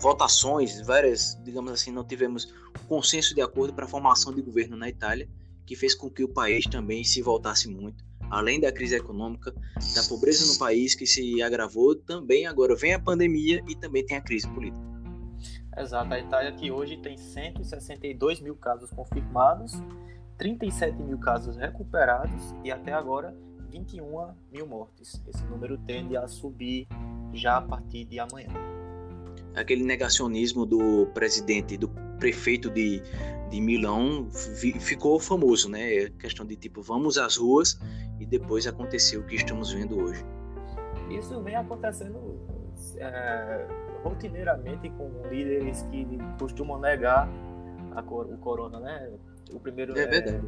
votações, 0.00 0.80
várias, 0.86 1.40
digamos 1.44 1.72
assim, 1.72 1.90
não 1.90 2.04
tivemos 2.04 2.52
consenso 2.86 3.34
de 3.34 3.40
acordo 3.40 3.74
para 3.74 3.84
a 3.84 3.88
formação 3.88 4.32
de 4.32 4.42
governo 4.42 4.76
na 4.76 4.88
Itália, 4.88 5.28
que 5.66 5.76
fez 5.76 5.94
com 5.94 6.08
que 6.10 6.24
o 6.24 6.28
país 6.28 6.64
também 6.64 7.04
se 7.04 7.20
voltasse 7.20 7.68
muito. 7.68 8.04
Além 8.30 8.60
da 8.60 8.70
crise 8.70 8.94
econômica, 8.94 9.54
da 9.94 10.02
pobreza 10.04 10.50
no 10.52 10.58
país 10.58 10.94
que 10.94 11.06
se 11.06 11.42
agravou, 11.42 11.94
também 11.94 12.46
agora 12.46 12.76
vem 12.76 12.94
a 12.94 13.00
pandemia 13.00 13.62
e 13.68 13.74
também 13.74 14.04
tem 14.04 14.16
a 14.16 14.20
crise 14.20 14.46
política. 14.48 14.97
Exato, 15.78 16.12
a 16.12 16.18
Itália 16.18 16.52
que 16.52 16.70
hoje 16.70 16.96
tem 16.96 17.16
162 17.16 18.40
mil 18.40 18.56
casos 18.56 18.90
confirmados, 18.90 19.72
37 20.36 20.96
mil 21.02 21.18
casos 21.18 21.56
recuperados 21.56 22.54
e 22.64 22.70
até 22.70 22.92
agora 22.92 23.34
21 23.70 24.34
mil 24.52 24.66
mortes. 24.66 25.22
Esse 25.28 25.44
número 25.44 25.78
tende 25.78 26.16
a 26.16 26.26
subir 26.26 26.86
já 27.32 27.58
a 27.58 27.62
partir 27.62 28.04
de 28.04 28.18
amanhã. 28.18 28.48
aquele 29.54 29.84
negacionismo 29.84 30.64
do 30.64 31.06
presidente, 31.14 31.76
do 31.76 31.88
prefeito 32.18 32.70
de, 32.70 33.02
de 33.50 33.60
Milão 33.60 34.28
vi- 34.60 34.78
ficou 34.80 35.18
famoso, 35.20 35.68
né? 35.68 36.04
A 36.06 36.10
questão 36.10 36.44
de 36.46 36.56
tipo, 36.56 36.80
vamos 36.82 37.18
às 37.18 37.36
ruas 37.36 37.78
e 38.18 38.26
depois 38.26 38.66
aconteceu 38.66 39.20
o 39.20 39.24
que 39.24 39.36
estamos 39.36 39.72
vendo 39.72 39.98
hoje. 40.00 40.24
Isso 41.10 41.40
vem 41.42 41.54
acontecendo 41.56 42.18
é, 42.98 43.66
rotineiramente 44.02 44.88
com 44.90 45.10
líderes 45.30 45.82
que 45.90 46.06
costumam 46.38 46.78
negar 46.78 47.28
cor- 48.06 48.26
o 48.26 48.38
corona, 48.38 48.80
né? 48.80 49.10
O 49.52 49.58
primeiro 49.60 49.98
É 49.98 50.06
verdade. 50.06 50.46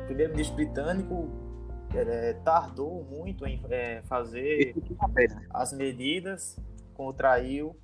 o 0.00 0.04
primeiro-ministro 0.04 0.56
britânico 0.56 1.28
é, 1.94 2.34
tardou 2.44 3.04
muito 3.04 3.46
em 3.46 3.62
é, 3.70 4.02
fazer 4.02 4.74
as 5.50 5.72
medidas, 5.72 6.58
contraiu. 6.94 7.76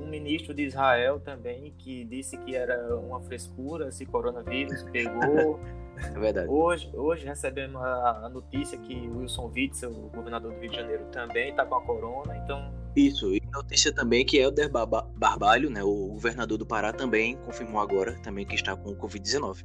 Um 0.00 0.06
ministro 0.08 0.54
de 0.54 0.64
Israel 0.64 1.20
também 1.20 1.74
que 1.76 2.04
disse 2.04 2.36
que 2.38 2.54
era 2.54 2.96
uma 2.96 3.20
frescura 3.20 3.88
esse 3.88 4.06
coronavírus 4.06 4.82
pegou. 4.84 5.58
É 6.02 6.18
verdade. 6.18 6.48
Hoje, 6.48 6.90
hoje 6.94 7.26
recebemos 7.26 7.80
a, 7.80 8.28
notícia 8.30 8.78
que 8.78 9.08
Wilson 9.08 9.52
Witzel, 9.54 9.90
o 9.90 10.08
governador 10.08 10.52
do 10.52 10.58
Rio 10.58 10.70
de 10.70 10.76
Janeiro, 10.76 11.04
também 11.12 11.50
está 11.50 11.66
com 11.66 11.74
a 11.74 11.82
corona. 11.82 12.34
Então, 12.38 12.72
Isso, 12.96 13.30
notícia 13.52 13.92
também 13.92 14.24
que 14.24 14.38
Helder 14.38 14.70
Barba- 14.70 15.08
Barbalho, 15.16 15.70
né, 15.70 15.82
o 15.82 16.08
governador 16.08 16.58
do 16.58 16.66
Pará, 16.66 16.92
também 16.92 17.36
confirmou 17.38 17.80
agora 17.80 18.18
também 18.22 18.44
que 18.46 18.54
está 18.54 18.74
com 18.76 18.90
o 18.90 18.96
Covid-19. 18.96 19.64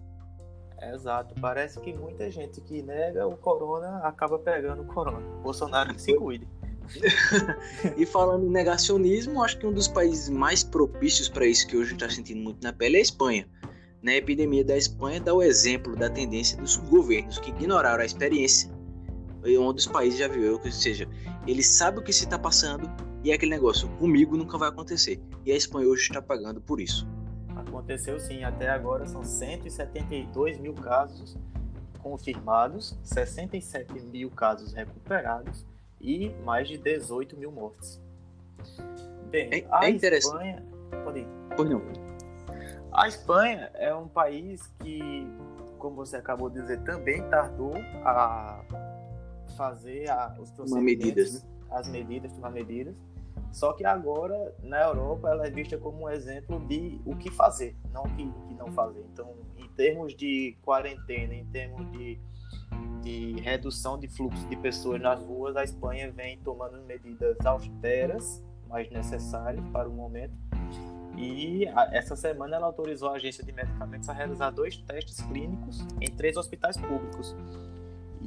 é 0.79 0.93
exato. 0.93 1.33
Parece 1.41 1.79
que 1.79 1.91
muita 1.93 2.29
gente 2.29 2.61
que 2.61 2.81
nega 2.83 3.25
o 3.27 3.35
corona 3.37 3.97
acaba 4.03 4.37
pegando 4.37 4.83
o 4.83 4.85
corona. 4.85 5.19
Bolsonaro 5.41 5.93
que 5.93 6.01
se 6.01 6.13
cuide. 6.15 6.47
E 7.97 8.05
falando 8.05 8.45
em 8.45 8.49
negacionismo, 8.49 9.43
acho 9.43 9.57
que 9.59 9.65
um 9.67 9.73
dos 9.73 9.87
países 9.87 10.29
mais 10.29 10.63
propícios 10.63 11.27
para 11.27 11.45
isso 11.45 11.67
que 11.67 11.75
hoje 11.75 11.93
está 11.93 12.09
sentindo 12.09 12.41
muito 12.41 12.61
na 12.63 12.71
pele 12.71 12.95
é 12.95 12.99
a 12.99 13.01
Espanha. 13.01 13.49
Na 14.01 14.13
epidemia 14.13 14.63
da 14.63 14.77
Espanha 14.77 15.19
dá 15.19 15.33
o 15.33 15.41
exemplo 15.41 15.95
da 15.95 16.09
tendência 16.09 16.57
dos 16.57 16.77
governos 16.77 17.39
que 17.39 17.49
ignoraram 17.49 18.01
a 18.01 18.05
experiência 18.05 18.71
e 19.49 19.57
onde 19.57 19.79
os 19.79 19.87
países 19.87 20.19
já 20.19 20.27
viram, 20.27 20.53
ou 20.63 20.71
seja, 20.71 21.07
eles 21.45 21.67
sabem 21.67 21.99
o 21.99 22.03
que 22.03 22.13
se 22.13 22.23
está 22.25 22.37
passando 22.37 22.89
e 23.23 23.31
é 23.31 23.35
aquele 23.35 23.51
negócio, 23.51 23.89
comigo 23.97 24.37
nunca 24.37 24.57
vai 24.57 24.69
acontecer. 24.69 25.19
E 25.45 25.51
a 25.51 25.55
Espanha 25.55 25.87
hoje 25.87 26.03
está 26.03 26.21
pagando 26.21 26.61
por 26.61 26.79
isso. 26.79 27.07
Aconteceu 27.55 28.19
sim, 28.19 28.43
até 28.43 28.69
agora 28.69 29.05
são 29.05 29.23
172 29.23 30.57
mil 30.59 30.73
casos 30.73 31.37
confirmados, 32.01 32.97
67 33.03 33.99
mil 34.01 34.29
casos 34.29 34.73
recuperados 34.73 35.65
e 35.99 36.29
mais 36.45 36.67
de 36.67 36.77
18 36.77 37.35
mil 37.37 37.51
mortes. 37.51 38.01
Bem, 39.29 39.49
É- 39.51 39.67
a 39.71 39.89
é. 39.89 39.91
Espanha. 39.91 40.63
Pode 41.03 41.19
ir. 41.19 41.27
Pois 41.55 41.69
não. 41.69 41.81
A 42.93 43.07
Espanha 43.07 43.69
é 43.75 43.93
um 43.93 44.07
país 44.07 44.61
que, 44.79 45.27
como 45.77 45.97
você 45.97 46.15
acabou 46.17 46.49
de 46.49 46.61
dizer, 46.61 46.79
também 46.83 47.21
tardou 47.29 47.73
a 48.05 48.61
fazer 49.57 50.09
a, 50.09 50.37
os 50.39 50.51
Tomar 50.51 50.81
medidas, 50.81 51.33
né? 51.33 51.39
procedimentos, 51.39 51.71
as 51.71 51.89
medidas, 51.89 52.31
tomar 52.33 52.51
medidas. 52.51 52.95
Só 53.51 53.73
que 53.73 53.85
agora, 53.85 54.55
na 54.61 54.83
Europa, 54.83 55.29
ela 55.29 55.47
é 55.47 55.49
vista 55.49 55.77
como 55.77 56.03
um 56.03 56.09
exemplo 56.09 56.59
de 56.67 57.01
o 57.05 57.15
que 57.15 57.31
fazer, 57.31 57.75
não 57.91 58.03
o 58.03 58.15
que, 58.15 58.31
que 58.47 58.53
não 58.53 58.71
fazer. 58.71 59.03
Então, 59.11 59.33
em 59.57 59.67
termos 59.69 60.15
de 60.15 60.57
quarentena, 60.61 61.33
em 61.33 61.45
termos 61.45 61.91
de, 61.91 62.19
de 63.01 63.41
redução 63.41 63.97
de 63.97 64.07
fluxo 64.07 64.47
de 64.47 64.55
pessoas 64.57 65.01
nas 65.01 65.23
ruas, 65.23 65.55
a 65.55 65.63
Espanha 65.63 66.11
vem 66.11 66.37
tomando 66.39 66.83
medidas 66.85 67.37
austeras, 67.45 68.43
mas 68.67 68.89
necessárias 68.91 69.65
para 69.69 69.89
o 69.89 69.93
momento. 69.93 70.35
E 71.17 71.65
essa 71.91 72.15
semana 72.15 72.57
ela 72.57 72.67
autorizou 72.67 73.09
a 73.09 73.13
agência 73.13 73.43
de 73.43 73.51
medicamentos 73.51 74.07
a 74.07 74.13
realizar 74.13 74.51
dois 74.51 74.77
testes 74.77 75.19
clínicos 75.21 75.79
em 75.99 76.11
três 76.11 76.37
hospitais 76.37 76.77
públicos. 76.77 77.35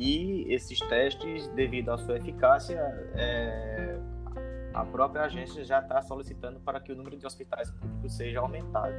E 0.03 0.47
esses 0.51 0.81
testes, 0.89 1.47
devido 1.49 1.91
à 1.91 1.99
sua 1.99 2.17
eficácia, 2.17 2.79
é, 3.15 3.99
a 4.73 4.83
própria 4.83 5.25
agência 5.25 5.63
já 5.63 5.81
está 5.81 6.01
solicitando 6.01 6.59
para 6.61 6.81
que 6.81 6.91
o 6.91 6.97
número 6.97 7.19
de 7.19 7.27
hospitais 7.27 7.71
públicos 7.71 8.17
seja 8.17 8.41
aumentado. 8.41 8.95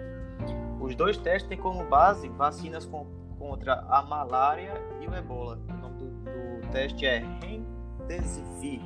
Os 0.79 0.93
dois 0.95 1.17
testes 1.17 1.49
têm 1.49 1.57
como 1.57 1.83
base 1.89 2.29
vacinas 2.29 2.85
com- 2.85 3.07
contra 3.39 3.79
a 3.89 4.03
malária 4.03 4.73
e 5.01 5.07
o 5.07 5.15
ebola. 5.15 5.57
O 5.69 5.73
nome 5.73 5.97
do, 5.97 6.05
do 6.61 6.67
teste 6.71 7.03
é 7.03 7.17
Remdesivir. 7.41 8.81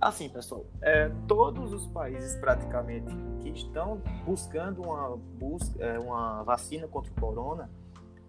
Assim, 0.00 0.30
pessoal, 0.30 0.64
é, 0.80 1.10
todos 1.28 1.74
os 1.74 1.86
países 1.88 2.36
praticamente 2.36 3.14
que 3.40 3.50
estão 3.50 4.00
buscando 4.24 4.80
uma, 4.82 5.14
busca, 5.38 5.82
é, 5.82 5.98
uma 5.98 6.42
vacina 6.42 6.88
contra 6.88 7.10
o 7.12 7.14
corona, 7.20 7.70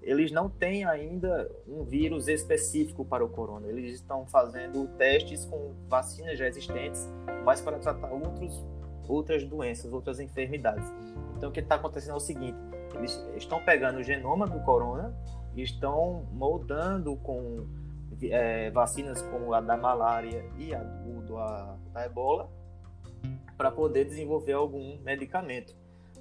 eles 0.05 0.31
não 0.31 0.47
têm 0.47 0.85
ainda 0.85 1.49
um 1.67 1.83
vírus 1.83 2.27
específico 2.27 3.03
para 3.03 3.25
o 3.25 3.29
corona. 3.29 3.67
Eles 3.67 3.95
estão 3.95 4.25
fazendo 4.27 4.87
testes 4.97 5.45
com 5.45 5.73
vacinas 5.89 6.37
já 6.37 6.47
existentes, 6.47 7.09
mas 7.43 7.59
para 7.59 7.79
tratar 7.79 8.13
outros, 8.13 8.63
outras 9.07 9.43
doenças, 9.43 9.91
outras 9.91 10.19
enfermidades. 10.19 10.87
Então, 11.35 11.49
o 11.49 11.51
que 11.51 11.59
está 11.59 11.75
acontecendo 11.75 12.13
é 12.13 12.17
o 12.17 12.19
seguinte: 12.19 12.57
eles 12.93 13.19
estão 13.35 13.65
pegando 13.65 13.97
o 13.97 14.03
genoma 14.03 14.45
do 14.45 14.59
corona 14.59 15.11
e 15.55 15.63
estão 15.63 16.27
moldando 16.31 17.15
com 17.17 17.65
é, 18.29 18.69
vacinas 18.69 19.23
como 19.23 19.55
a 19.55 19.59
da 19.59 19.75
malária 19.75 20.45
e 20.59 20.73
a 20.73 20.83
do, 20.83 21.35
a, 21.35 21.77
da 21.91 22.05
ebola 22.05 22.47
para 23.57 23.71
poder 23.71 24.05
desenvolver 24.05 24.53
algum 24.53 24.99
medicamento. 25.01 25.75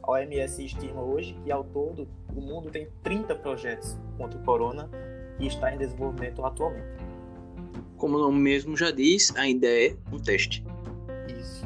A 0.06 0.11
OMS 0.11 0.62
estima 0.62 1.00
hoje 1.00 1.34
que 1.42 1.50
ao 1.50 1.64
todo 1.64 2.06
o 2.37 2.40
mundo 2.40 2.70
tem 2.70 2.87
30 3.02 3.37
projetos 3.37 3.96
contra 4.18 4.38
o 4.38 4.42
corona 4.44 4.90
que 5.38 5.46
está 5.46 5.75
em 5.75 5.78
desenvolvimento 5.78 6.44
atualmente. 6.44 6.87
Como 7.96 8.16
o 8.16 8.20
nome 8.20 8.38
mesmo 8.38 8.76
já 8.76 8.90
diz, 8.90 9.34
ainda 9.34 9.66
é 9.66 9.96
um 10.12 10.18
teste. 10.18 10.62
Isso. 11.40 11.64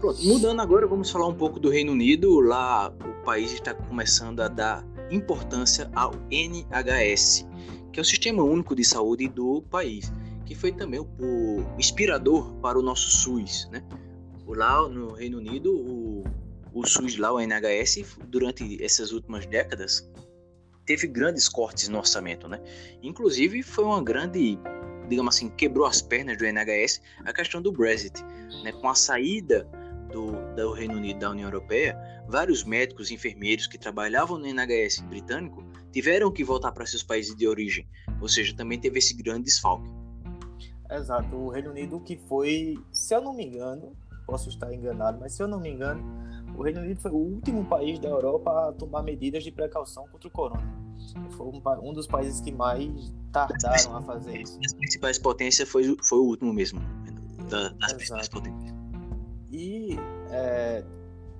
Pronto, 0.00 0.24
mudando 0.24 0.60
agora, 0.60 0.86
vamos 0.86 1.10
falar 1.10 1.26
um 1.26 1.34
pouco 1.34 1.60
do 1.60 1.68
Reino 1.68 1.92
Unido. 1.92 2.40
Lá 2.40 2.88
o 2.88 3.22
país 3.22 3.52
está 3.52 3.74
começando 3.74 4.40
a 4.40 4.48
dar 4.48 4.82
importância 5.10 5.90
ao 5.94 6.14
NHS, 6.30 7.46
que 7.92 8.00
é 8.00 8.02
o 8.02 8.04
Sistema 8.04 8.42
Único 8.42 8.74
de 8.74 8.82
Saúde 8.82 9.28
do 9.28 9.60
país, 9.70 10.10
que 10.46 10.54
foi 10.54 10.72
também 10.72 11.00
o, 11.00 11.04
o 11.04 11.66
inspirador 11.78 12.50
para 12.62 12.78
o 12.78 12.82
nosso 12.82 13.10
SUS, 13.10 13.68
né? 13.70 13.84
Lá 14.46 14.88
no 14.88 15.12
Reino 15.12 15.38
Unido, 15.38 15.74
o, 15.74 16.21
o 16.74 16.86
SUS 16.86 17.16
lá, 17.16 17.32
o 17.32 17.40
NHS, 17.40 18.16
durante 18.28 18.82
essas 18.82 19.12
últimas 19.12 19.46
décadas, 19.46 20.08
teve 20.86 21.06
grandes 21.06 21.48
cortes 21.48 21.88
no 21.88 21.98
orçamento, 21.98 22.48
né? 22.48 22.60
Inclusive 23.02 23.62
foi 23.62 23.84
uma 23.84 24.02
grande, 24.02 24.58
digamos 25.08 25.36
assim, 25.36 25.48
quebrou 25.50 25.86
as 25.86 26.02
pernas 26.02 26.36
do 26.38 26.44
NHS 26.44 27.00
a 27.24 27.32
questão 27.32 27.62
do 27.62 27.72
Brexit, 27.72 28.22
né? 28.62 28.72
Com 28.72 28.88
a 28.88 28.94
saída 28.94 29.68
do, 30.10 30.32
do 30.54 30.72
Reino 30.72 30.96
Unido 30.96 31.20
da 31.20 31.30
União 31.30 31.48
Europeia, 31.48 31.98
vários 32.28 32.64
médicos 32.64 33.10
e 33.10 33.14
enfermeiros 33.14 33.66
que 33.66 33.78
trabalhavam 33.78 34.38
no 34.38 34.46
NHS 34.46 35.00
britânico 35.08 35.64
tiveram 35.90 36.30
que 36.30 36.44
voltar 36.44 36.72
para 36.72 36.86
seus 36.86 37.02
países 37.02 37.34
de 37.34 37.46
origem. 37.46 37.88
Ou 38.20 38.28
seja, 38.28 38.54
também 38.54 38.78
teve 38.78 38.98
esse 38.98 39.14
grande 39.14 39.44
desfalque. 39.44 39.90
Exato. 40.90 41.34
O 41.34 41.48
Reino 41.48 41.70
Unido 41.70 42.00
que 42.00 42.16
foi, 42.28 42.76
se 42.92 43.14
eu 43.14 43.22
não 43.22 43.34
me 43.34 43.46
engano, 43.46 43.96
posso 44.26 44.48
estar 44.48 44.72
enganado, 44.72 45.18
mas 45.20 45.32
se 45.32 45.42
eu 45.42 45.48
não 45.48 45.58
me 45.58 45.70
engano, 45.70 46.02
o 46.56 46.62
Reino 46.62 46.80
Unido 46.80 47.00
foi 47.00 47.10
o 47.10 47.16
último 47.16 47.64
país 47.64 47.98
da 47.98 48.08
Europa 48.08 48.68
a 48.68 48.72
tomar 48.72 49.02
medidas 49.02 49.42
de 49.42 49.50
precaução 49.50 50.06
contra 50.08 50.28
o 50.28 50.30
corona. 50.30 50.62
Foi 51.30 51.46
um, 51.46 51.62
um 51.82 51.92
dos 51.92 52.06
países 52.06 52.40
que 52.40 52.52
mais 52.52 53.12
tardaram 53.32 53.96
a 53.96 54.02
fazer 54.02 54.40
isso. 54.40 54.58
As 54.64 54.72
principais 54.74 55.18
potências 55.18 55.68
foi, 55.68 55.96
foi 56.02 56.18
o 56.18 56.22
último 56.22 56.52
mesmo, 56.52 56.80
da, 57.48 57.70
das 57.70 57.92
principais 57.94 58.28
potências. 58.28 58.74
E 59.50 59.98
é, 60.30 60.84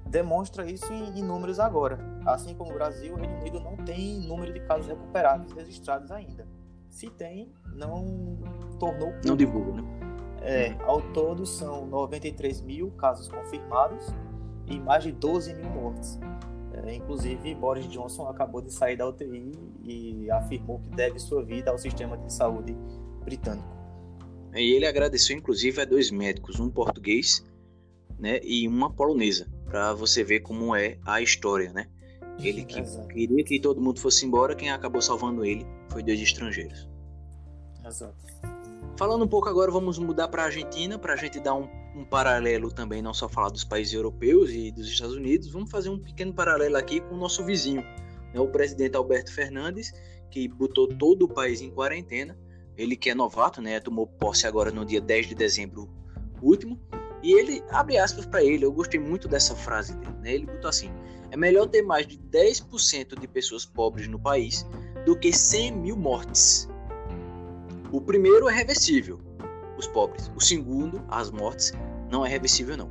demonstra 0.07 0.71
isso 0.71 0.92
em, 0.92 1.19
em, 1.19 1.23
números 1.23 1.61
agora. 1.61 1.99
Assim 2.26 2.54
como 2.54 2.71
o 2.71 2.75
Brasil, 2.75 3.14
o 3.14 3.16
Reino 3.16 3.37
Unido 3.38 3.61
não 3.61 3.76
tem 3.76 4.21
número 4.21 4.52
de 4.52 4.61
casos 4.61 4.87
recuperados 4.87 5.52
registrados 5.52 6.11
ainda. 6.11 6.47
Se 6.88 7.09
tem, 7.09 7.52
não 7.75 8.38
tornou. 8.78 9.09
Público. 9.09 9.28
Não 9.28 9.37
divulga, 9.37 9.73
né? 9.73 9.83
É, 10.42 10.76
ao 10.83 11.00
todo 11.12 11.47
são 11.47 11.87
93 11.87 12.61
mil 12.62 12.90
casos 12.92 13.28
confirmados 13.28 14.12
e 14.66 14.78
mais 14.78 15.04
de 15.04 15.12
12 15.12 15.54
mil 15.54 15.71
mortes. 15.71 16.19
É, 16.75 16.95
inclusive, 16.95 17.54
Boris 17.54 17.87
Johnson 17.88 18.26
acabou 18.28 18.61
de 18.61 18.73
sair 18.73 18.97
da 18.97 19.09
UTI 19.09 19.52
e 19.85 20.31
afirmou 20.31 20.81
que 20.81 20.88
deve 20.90 21.19
sua 21.19 21.45
vida 21.45 21.71
ao 21.71 21.78
sistema 21.78 22.16
de 22.16 22.33
saúde 22.33 22.76
britânico. 23.25 23.69
E 24.54 24.75
ele 24.75 24.87
agradeceu, 24.87 25.37
inclusive, 25.37 25.81
a 25.81 25.85
dois 25.85 26.11
médicos, 26.11 26.61
um 26.61 26.71
português 26.71 27.45
né, 28.19 28.40
e 28.42 28.69
uma 28.69 28.92
polonesa, 28.92 29.49
para 29.64 29.92
você 29.95 30.23
ver 30.23 30.40
como 30.40 30.75
é 30.76 30.99
a 31.04 31.21
história, 31.21 31.73
né? 31.73 31.87
Ele 32.38 32.64
que 32.64 32.81
Exato. 32.81 33.09
queria 33.09 33.45
que 33.45 33.61
todo 33.61 33.81
mundo 33.81 34.00
fosse 34.00 34.26
embora, 34.26 34.54
quem 34.54 34.71
acabou 34.71 35.00
salvando 35.00 35.45
ele 35.45 35.66
foi 35.88 36.02
dois 36.02 36.21
estrangeiros. 36.21 36.88
Exato. 37.85 38.14
Falando 38.97 39.25
um 39.25 39.28
pouco 39.28 39.49
agora, 39.49 39.71
vamos 39.71 39.99
mudar 39.99 40.28
para 40.28 40.42
a 40.42 40.47
Argentina, 40.47 40.99
para 40.99 41.14
a 41.14 41.16
gente 41.16 41.40
dar 41.40 41.54
um, 41.54 41.69
um, 41.94 42.04
paralelo 42.04 42.70
também, 42.70 43.02
não 43.02 43.14
só 43.14 43.28
falar 43.28 43.50
dos 43.50 43.64
países 43.64 43.92
europeus 43.92 44.50
e 44.50 44.70
dos 44.70 44.88
Estados 44.88 45.14
Unidos, 45.14 45.49
vamos 45.49 45.70
fazer 45.70 45.88
um 45.88 45.99
pequeno 45.99 46.32
paralelo 46.32 46.76
aqui 46.76 47.00
com 47.00 47.14
o 47.14 47.18
nosso 47.18 47.44
vizinho, 47.44 47.82
né, 48.32 48.40
o 48.40 48.49
presidente 48.49 48.96
Alberto 48.96 49.32
Fernandes, 49.32 49.92
que 50.30 50.49
botou 50.49 50.88
todo 50.88 51.25
o 51.25 51.28
país 51.28 51.61
em 51.61 51.70
quarentena. 51.70 52.38
Ele 52.76 52.96
que 52.96 53.11
é 53.11 53.14
novato, 53.14 53.61
né, 53.61 53.78
tomou 53.80 54.06
posse 54.06 54.46
agora 54.46 54.70
no 54.70 54.84
dia 54.84 55.00
10 55.00 55.28
de 55.28 55.34
dezembro 55.34 55.90
último, 56.40 56.80
e 57.22 57.38
ele 57.38 57.62
abre 57.70 57.96
aspas 57.99 58.26
para 58.26 58.42
ele, 58.42 58.64
eu 58.64 58.72
gostei 58.72 58.99
muito 58.99 59.28
dessa 59.28 59.54
frase 59.54 59.96
dele, 59.96 60.16
né? 60.20 60.34
Ele 60.34 60.46
botou 60.46 60.68
assim: 60.68 60.90
é 61.30 61.37
melhor 61.37 61.68
ter 61.68 61.82
mais 61.82 62.06
de 62.06 62.18
10% 62.18 63.18
de 63.18 63.28
pessoas 63.28 63.64
pobres 63.64 64.08
no 64.08 64.18
país 64.18 64.66
do 65.06 65.16
que 65.16 65.32
100 65.32 65.72
mil 65.72 65.96
mortes. 65.96 66.68
O 67.92 68.00
primeiro 68.00 68.49
é 68.49 68.52
reversível, 68.52 69.20
os 69.82 69.88
pobres. 69.88 70.30
O 70.34 70.40
segundo, 70.40 71.04
as 71.08 71.30
mortes, 71.30 71.72
não 72.10 72.24
é 72.24 72.28
reversível 72.28 72.76
não. 72.76 72.90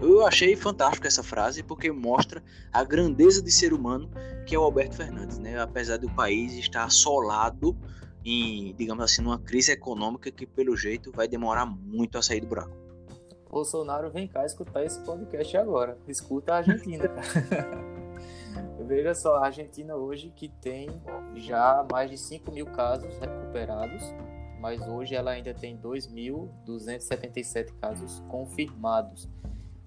Eu 0.00 0.26
achei 0.26 0.54
fantástico 0.54 1.06
essa 1.06 1.22
frase 1.22 1.62
porque 1.62 1.90
mostra 1.90 2.42
a 2.72 2.84
grandeza 2.84 3.42
de 3.42 3.50
ser 3.50 3.72
humano 3.72 4.10
que 4.46 4.54
é 4.54 4.58
o 4.58 4.62
Alberto 4.62 4.96
Fernandes, 4.96 5.38
né? 5.38 5.58
Apesar 5.58 5.96
do 5.96 6.08
país 6.10 6.52
estar 6.52 6.84
assolado 6.84 7.76
em, 8.24 8.74
digamos 8.74 9.04
assim, 9.04 9.22
numa 9.22 9.38
crise 9.38 9.72
econômica 9.72 10.30
que 10.30 10.46
pelo 10.46 10.76
jeito 10.76 11.10
vai 11.12 11.26
demorar 11.26 11.64
muito 11.64 12.18
a 12.18 12.22
sair 12.22 12.40
do 12.40 12.46
buraco. 12.46 12.76
Bolsonaro 13.50 14.10
vem 14.10 14.28
cá 14.28 14.44
escutar 14.44 14.84
esse 14.84 15.00
podcast 15.00 15.56
agora. 15.56 15.96
Escuta 16.06 16.54
a 16.54 16.56
Argentina, 16.58 17.10
Veja 18.86 19.14
só, 19.14 19.36
a 19.36 19.46
Argentina 19.46 19.96
hoje 19.96 20.32
que 20.34 20.48
tem 20.48 20.88
já 21.34 21.84
mais 21.90 22.10
de 22.10 22.18
5 22.18 22.52
mil 22.52 22.66
casos 22.66 23.18
recuperados 23.18 24.02
mas 24.60 24.86
hoje 24.86 25.14
ela 25.14 25.32
ainda 25.32 25.52
tem 25.54 25.76
2.277 25.78 27.72
casos 27.80 28.22
confirmados. 28.28 29.28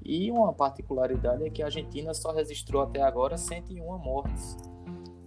E 0.03 0.31
uma 0.31 0.53
particularidade 0.53 1.45
é 1.45 1.49
que 1.49 1.61
a 1.61 1.65
Argentina 1.65 2.13
só 2.13 2.31
registrou 2.31 2.81
até 2.81 3.01
agora 3.01 3.37
101 3.37 3.97
mortes. 3.97 4.57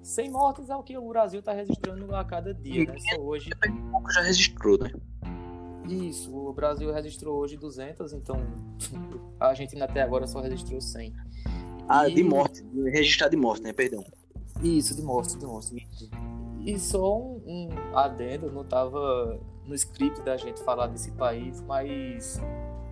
100 0.03 0.31
mortes 0.31 0.71
é 0.71 0.77
o 0.77 0.83
que 0.83 0.97
o 0.97 1.09
Brasil 1.09 1.41
está 1.41 1.53
registrando 1.53 2.15
a 2.15 2.25
cada 2.25 2.53
dia, 2.53 2.85
né? 2.87 2.97
Só 3.15 3.21
hoje. 3.21 3.51
Já 4.13 4.23
registrou, 4.23 4.79
né? 4.79 4.91
Isso, 5.89 6.35
o 6.35 6.53
Brasil 6.53 6.93
registrou 6.93 7.39
hoje 7.39 7.57
200, 7.57 8.13
então 8.13 8.37
a 9.39 9.49
Argentina 9.49 9.85
até 9.85 10.03
agora 10.03 10.27
só 10.27 10.41
registrou 10.41 10.81
100. 10.81 11.13
Ah, 11.89 12.09
e... 12.09 12.15
de 12.15 12.25
morte, 12.25 12.65
registrado 12.91 13.33
de 13.33 13.37
morte, 13.37 13.63
né? 13.63 13.73
Perdão. 13.73 14.05
Isso, 14.63 14.95
de 14.95 15.03
morte, 15.03 15.37
de 15.37 15.45
morte. 15.45 15.87
E 16.65 16.79
só 16.79 17.19
um, 17.19 17.41
um 17.47 17.97
adendo, 17.97 18.51
não 18.51 18.63
estava 18.63 19.39
no 19.67 19.75
script 19.75 20.23
da 20.23 20.37
gente 20.37 20.63
falar 20.63 20.87
desse 20.87 21.11
país, 21.13 21.61
mas 21.63 22.41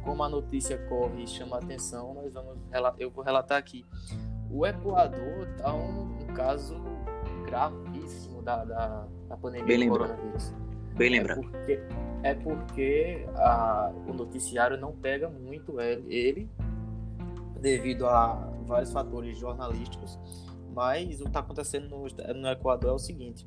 como 0.02 0.22
a 0.22 0.28
notícia 0.28 0.78
corre 0.88 1.22
e 1.22 1.26
chama 1.26 1.56
a 1.56 1.59
atenção, 1.61 2.14
nós 2.14 2.33
vamos 2.33 2.59
eu 2.98 3.11
vou 3.11 3.24
relatar 3.24 3.59
aqui. 3.59 3.85
O 4.50 4.66
Equador 4.66 5.48
está 5.56 5.72
um, 5.72 6.18
um, 6.20 6.26
caso 6.35 6.76
gravíssimo 7.44 8.42
da, 8.42 8.64
da, 8.64 9.06
da 9.28 9.37
pandemia 9.37 9.66
Bem 9.66 9.88
do 9.88 9.92
coronavírus. 9.92 10.52
Bem 10.96 11.11
lembrado. 11.11 11.38
É 11.38 11.42
porque, 11.42 11.80
é 12.24 12.35
porque 12.35 13.26
a, 13.37 13.92
o 14.09 14.12
noticiário 14.12 14.76
não 14.76 14.92
pega 14.92 15.28
muito 15.28 15.80
ele, 15.80 16.12
ele 16.12 16.50
devido 17.61 18.06
a 18.06 18.50
vários 18.66 18.90
fatores 18.90 19.38
jornalísticos 19.38 20.18
mas 20.74 21.20
o 21.20 21.24
que 21.24 21.28
está 21.28 21.40
acontecendo 21.40 21.88
no, 21.88 22.06
no 22.35 22.48
Equador 22.48 22.90
é 22.90 22.94
o 22.94 22.98
seguinte: 22.98 23.46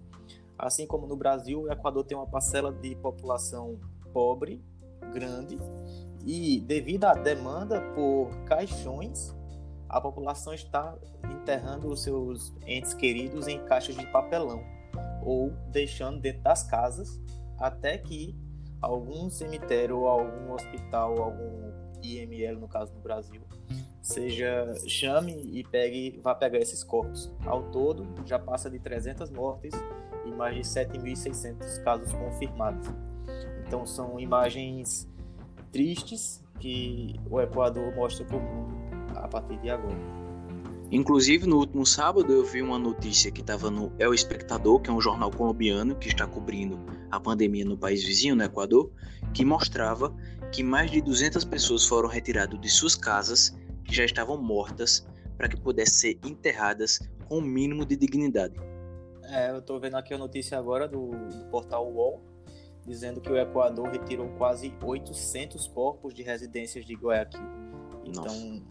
assim 0.58 0.86
como 0.86 1.08
no 1.08 1.16
Brasil, 1.16 1.63
o 1.63 1.72
Equador 1.72 2.04
tem 2.04 2.18
uma 2.18 2.28
parcela 2.28 2.72
de 2.72 2.96
população 2.96 3.80
pobre, 4.12 4.63
grande, 5.13 5.58
e 6.26 6.62
devido 6.62 7.06
à 7.06 7.13
demanda 7.13 7.82
por 7.94 8.30
caixões, 8.46 9.36
a 9.89 10.00
população 10.00 10.54
está 10.54 10.98
enterrando 11.30 11.88
os 11.88 12.02
seus 12.02 12.54
entes 12.66 12.94
queridos 12.94 13.48
em 13.48 13.63
caixas 13.66 13.96
de 13.96 14.06
papelão 14.08 14.63
ou 15.24 15.52
deixando 15.70 16.20
dentro 16.20 16.42
das 16.42 16.63
casas 16.63 17.22
até 17.60 17.98
que 17.98 18.36
algum 18.82 19.30
cemitério 19.30 20.00
ou 20.00 20.08
algum 20.08 20.54
hospital, 20.54 21.22
algum 21.22 21.72
IML 22.02 22.60
no 22.60 22.68
caso 22.68 22.94
do 22.94 23.00
Brasil, 23.00 23.42
seja 24.02 24.74
chame 24.88 25.34
e 25.54 25.63
pegue, 25.63 26.20
vá 26.22 26.36
pegar 26.36 26.60
esses 26.60 26.84
corpos. 26.84 27.32
Ao 27.46 27.63
todo, 27.72 28.06
já 28.26 28.38
passa 28.38 28.70
de 28.70 28.80
300 28.80 29.30
mortes 29.30 29.74
e 30.26 30.32
mais 30.32 30.56
de 30.56 30.62
7.600 30.62 31.84
casos 31.84 32.12
confirmados. 32.14 32.88
Então 33.66 33.86
são 33.86 34.20
imagens 34.20 35.10
tristes 35.72 36.44
que 36.60 37.20
o 37.30 37.42
Equador 37.42 37.94
mostra 37.96 38.26
para 38.26 38.38
o 38.38 38.42
mundo 38.42 38.74
a 39.16 39.28
partir 39.28 39.58
de 39.60 39.70
agora. 39.70 40.24
Inclusive, 40.92 41.48
no 41.48 41.58
último 41.58 41.86
sábado, 41.88 42.32
eu 42.32 42.46
vi 42.46 42.62
uma 42.62 42.78
notícia 42.78 43.32
que 43.32 43.42
estava 43.42 43.72
no 43.72 43.92
El 43.98 44.14
Espectador, 44.14 44.80
que 44.80 44.92
é 44.92 44.94
um 44.94 45.02
jornal 45.02 45.32
colombiano 45.32 45.96
que 45.96 46.08
está 46.08 46.28
cobrindo 46.28 46.80
a 47.10 47.20
pandemia 47.20 47.66
no 47.66 47.76
país 47.76 48.04
vizinho, 48.04 48.36
no 48.36 48.44
Equador, 48.44 48.92
que 49.34 49.44
mostrava 49.44 50.16
que 50.52 50.62
mais 50.62 50.92
de 50.92 51.02
200 51.02 51.44
pessoas 51.46 51.88
foram 51.88 52.08
retiradas 52.08 52.62
de 52.62 52.70
suas 52.70 52.96
casas 52.96 53.58
que 53.84 53.96
já 53.96 54.06
estavam 54.06 54.38
mortas 54.38 55.08
para 55.36 55.48
que 55.48 55.60
pudessem 55.60 56.12
ser 56.14 56.30
enterradas 56.30 57.00
com 57.28 57.40
o 57.40 57.42
mínimo 57.42 57.86
de 57.86 57.96
dignidade. 57.96 58.54
É, 59.30 59.50
eu 59.50 59.60
estou 59.60 59.80
vendo 59.80 59.96
aqui 59.96 60.14
a 60.14 60.18
notícia 60.18 60.58
agora 60.58 60.88
do, 60.88 61.12
do 61.12 61.46
portal 61.50 61.90
UOL, 61.92 62.22
dizendo 62.86 63.22
que 63.22 63.32
o 63.32 63.38
Equador 63.38 63.90
retirou 63.90 64.30
quase 64.38 64.74
800 64.84 65.68
corpos 65.68 66.14
de 66.14 66.24
residências 66.24 66.86
de 66.86 66.94
Guayaquil. 66.94 67.42
Então, 68.06 68.24
Nossa. 68.24 68.64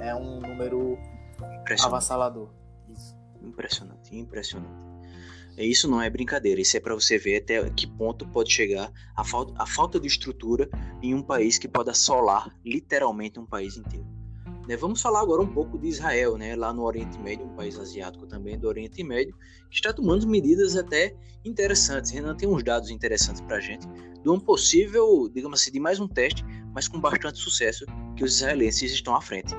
é 0.00 0.14
um 0.14 0.40
número 0.40 0.98
avassalador. 1.82 2.50
Isso. 2.88 3.16
Impressionante, 3.42 4.16
impressionante. 4.16 4.88
Isso 5.56 5.88
não 5.88 6.00
é 6.00 6.08
brincadeira, 6.08 6.60
isso 6.60 6.76
é 6.76 6.80
para 6.80 6.94
você 6.94 7.18
ver 7.18 7.42
até 7.42 7.68
que 7.70 7.86
ponto 7.86 8.26
pode 8.28 8.52
chegar 8.52 8.92
a 9.16 9.24
falta, 9.24 9.52
a 9.60 9.66
falta 9.66 9.98
de 9.98 10.06
estrutura 10.06 10.68
em 11.02 11.14
um 11.14 11.22
país 11.22 11.58
que 11.58 11.66
pode 11.66 11.90
assolar 11.90 12.56
literalmente 12.64 13.40
um 13.40 13.46
país 13.46 13.76
inteiro. 13.76 14.06
Né, 14.68 14.76
vamos 14.76 15.00
falar 15.00 15.22
agora 15.22 15.40
um 15.40 15.46
pouco 15.46 15.78
de 15.78 15.88
Israel, 15.88 16.36
né, 16.36 16.54
lá 16.54 16.74
no 16.74 16.82
Oriente 16.82 17.18
Médio, 17.18 17.46
um 17.46 17.54
país 17.54 17.78
asiático 17.78 18.26
também 18.26 18.58
do 18.58 18.68
Oriente 18.68 19.02
Médio, 19.02 19.34
que 19.70 19.76
está 19.76 19.94
tomando 19.94 20.28
medidas 20.28 20.76
até 20.76 21.16
interessantes. 21.42 22.10
Renan 22.10 22.36
tem 22.36 22.46
uns 22.46 22.62
dados 22.62 22.90
interessantes 22.90 23.40
para 23.40 23.56
a 23.56 23.60
gente 23.60 23.88
de 23.88 24.28
um 24.28 24.38
possível, 24.38 25.26
digamos 25.32 25.62
assim, 25.62 25.70
de 25.70 25.80
mais 25.80 25.98
um 25.98 26.06
teste, 26.06 26.44
mas 26.74 26.86
com 26.86 27.00
bastante 27.00 27.38
sucesso 27.38 27.86
que 28.14 28.22
os 28.22 28.36
israelenses 28.36 28.92
estão 28.92 29.16
à 29.16 29.22
frente. 29.22 29.54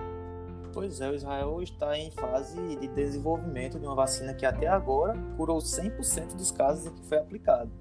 Pois 0.71 1.01
é, 1.01 1.09
o 1.09 1.15
Israel 1.15 1.59
está 1.63 1.97
em 1.97 2.11
fase 2.11 2.55
de 2.77 2.87
desenvolvimento 2.89 3.79
de 3.79 3.87
uma 3.87 3.95
vacina 3.95 4.31
que 4.35 4.45
até 4.45 4.67
agora 4.67 5.17
curou 5.35 5.57
100% 5.57 6.35
dos 6.35 6.51
casos 6.51 6.85
em 6.85 6.93
que 6.93 7.03
foi 7.05 7.17
aplicado. 7.17 7.71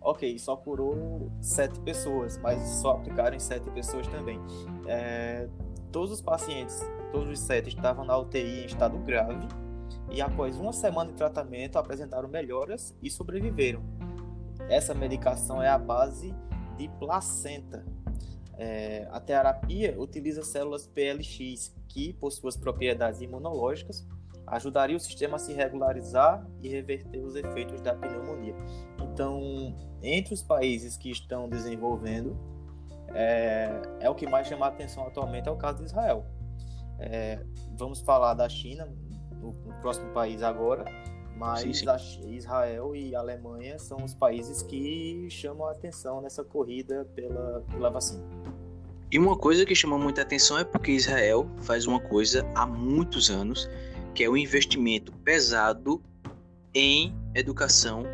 Ok, 0.00 0.36
só 0.36 0.56
curou 0.56 1.30
7 1.40 1.78
pessoas, 1.80 2.38
mas 2.38 2.60
só 2.80 2.96
aplicaram 2.96 3.36
em 3.36 3.40
7 3.40 3.70
pessoas 3.70 4.08
também. 4.08 4.40
É, 4.88 5.48
todos 5.92 6.10
os 6.10 6.22
pacientes, 6.22 6.80
todos 7.12 7.28
os 7.28 7.38
7 7.40 7.68
estavam 7.68 8.04
na 8.04 8.16
UTI 8.16 8.62
em 8.62 8.66
estado 8.66 8.98
grave 8.98 9.46
e 10.10 10.20
após 10.20 10.56
uma 10.56 10.72
semana 10.72 11.10
de 11.10 11.16
tratamento 11.16 11.76
apresentaram 11.76 12.28
melhoras 12.28 12.96
e 13.02 13.10
sobreviveram. 13.10 13.82
Essa 14.68 14.94
medicação 14.94 15.62
é 15.62 15.68
a 15.68 15.78
base 15.78 16.34
de 16.76 16.88
placenta. 16.98 17.84
É, 18.56 19.06
a 19.10 19.20
terapia 19.20 19.94
utiliza 19.98 20.42
células 20.42 20.86
PLX, 20.86 21.74
que, 21.88 22.12
por 22.14 22.30
suas 22.30 22.56
propriedades 22.56 23.20
imunológicas, 23.20 24.06
ajudaria 24.46 24.96
o 24.96 25.00
sistema 25.00 25.36
a 25.36 25.38
se 25.38 25.52
regularizar 25.52 26.46
e 26.62 26.68
reverter 26.68 27.20
os 27.20 27.34
efeitos 27.34 27.80
da 27.80 27.94
pneumonia. 27.94 28.54
Então, 29.00 29.74
entre 30.02 30.34
os 30.34 30.42
países 30.42 30.96
que 30.96 31.10
estão 31.10 31.48
desenvolvendo, 31.48 32.36
é, 33.14 33.82
é 34.00 34.10
o 34.10 34.14
que 34.14 34.26
mais 34.26 34.46
chama 34.46 34.66
a 34.66 34.68
atenção 34.68 35.06
atualmente 35.06 35.48
é 35.48 35.52
o 35.52 35.56
caso 35.56 35.78
de 35.78 35.84
Israel. 35.84 36.24
É, 36.98 37.40
vamos 37.76 38.00
falar 38.00 38.34
da 38.34 38.48
China, 38.48 38.88
no 39.40 39.52
próximo 39.80 40.10
país 40.12 40.42
agora, 40.42 40.84
mas 41.36 41.60
sim, 41.60 41.72
sim. 41.72 42.34
Israel 42.34 42.94
e 42.94 43.14
Alemanha 43.14 43.78
são 43.78 44.04
os 44.04 44.14
países 44.14 44.62
que 44.62 45.26
chamam 45.30 45.66
a 45.66 45.72
atenção 45.72 46.20
nessa 46.20 46.44
corrida 46.44 47.04
pela, 47.14 47.62
pela 47.70 47.90
vacina. 47.90 48.22
E 49.10 49.18
uma 49.18 49.36
coisa 49.36 49.66
que 49.66 49.74
chama 49.74 49.98
muita 49.98 50.22
atenção 50.22 50.58
é 50.58 50.64
porque 50.64 50.92
Israel 50.92 51.46
faz 51.62 51.86
uma 51.86 52.00
coisa 52.00 52.48
há 52.54 52.66
muitos 52.66 53.30
anos, 53.30 53.68
que 54.14 54.24
é 54.24 54.28
o 54.28 54.36
investimento 54.36 55.12
pesado 55.18 56.02
em 56.74 57.14
educação, 57.34 58.04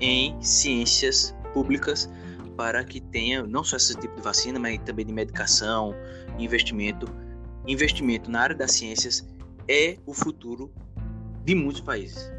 em 0.00 0.40
ciências 0.42 1.34
públicas, 1.52 2.10
para 2.58 2.82
que 2.82 3.00
tenha 3.00 3.44
não 3.44 3.62
só 3.62 3.76
esse 3.76 3.94
tipo 3.94 4.16
de 4.16 4.20
vacina, 4.20 4.58
mas 4.58 4.80
também 4.84 5.06
de 5.06 5.12
medicação, 5.12 5.94
investimento. 6.40 7.06
Investimento 7.68 8.28
na 8.28 8.40
área 8.40 8.56
das 8.56 8.72
ciências 8.72 9.24
é 9.68 9.96
o 10.04 10.12
futuro 10.12 10.74
de 11.44 11.54
muitos 11.54 11.80
países. 11.80 12.32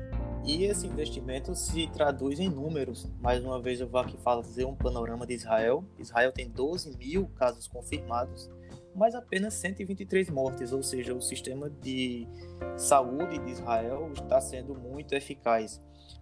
E 0.43 0.65
esse 0.65 0.85
investimento 0.85 1.55
se 1.55 1.87
traduz 1.87 2.37
em 2.37 2.49
números. 2.49 3.09
Mais 3.21 3.41
uma 3.45 3.61
vez 3.61 3.79
eu 3.79 3.87
vou 3.87 4.01
aqui 4.01 4.17
fazer 4.17 4.65
um 4.65 4.75
panorama 4.75 5.25
de 5.25 5.35
Israel. 5.35 5.85
Israel 5.97 6.33
tem 6.33 6.49
12 6.49 6.97
mil 6.97 7.27
casos 7.37 7.65
confirmados, 7.69 8.51
mas 8.93 9.15
apenas 9.15 9.53
123 9.53 10.29
mortes, 10.29 10.73
ou 10.73 10.83
seja, 10.83 11.13
o 11.13 11.21
sistema 11.21 11.69
de 11.69 12.27
saúde 12.75 13.37
de 13.37 13.51
Israel 13.51 14.11
está 14.13 14.41
sendo 14.41 14.75
muito 14.75 15.15
eficaz. 15.15 15.81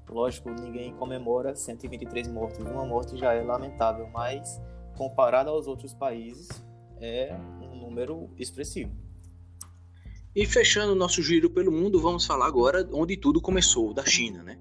Lógico, 0.10 0.50
ninguém 0.50 0.94
comemora 0.96 1.56
123 1.56 2.28
mortes. 2.30 2.60
Uma 2.60 2.86
morte 2.86 3.18
já 3.18 3.34
é 3.34 3.42
lamentável, 3.42 4.08
mas 4.14 4.60
comparado 4.98 5.50
aos 5.50 5.68
outros 5.68 5.94
países, 5.94 6.50
é 7.00 7.36
um 7.62 7.80
número 7.80 8.30
expressivo. 8.38 8.92
E 10.36 10.46
fechando 10.46 10.94
o 10.94 10.96
nosso 10.96 11.22
giro 11.22 11.50
pelo 11.50 11.72
mundo, 11.72 12.00
vamos 12.00 12.26
falar 12.26 12.48
agora 12.48 12.88
onde 12.92 13.16
tudo 13.16 13.42
começou, 13.42 13.94
da 13.94 14.06
China, 14.06 14.44
né? 14.44 14.58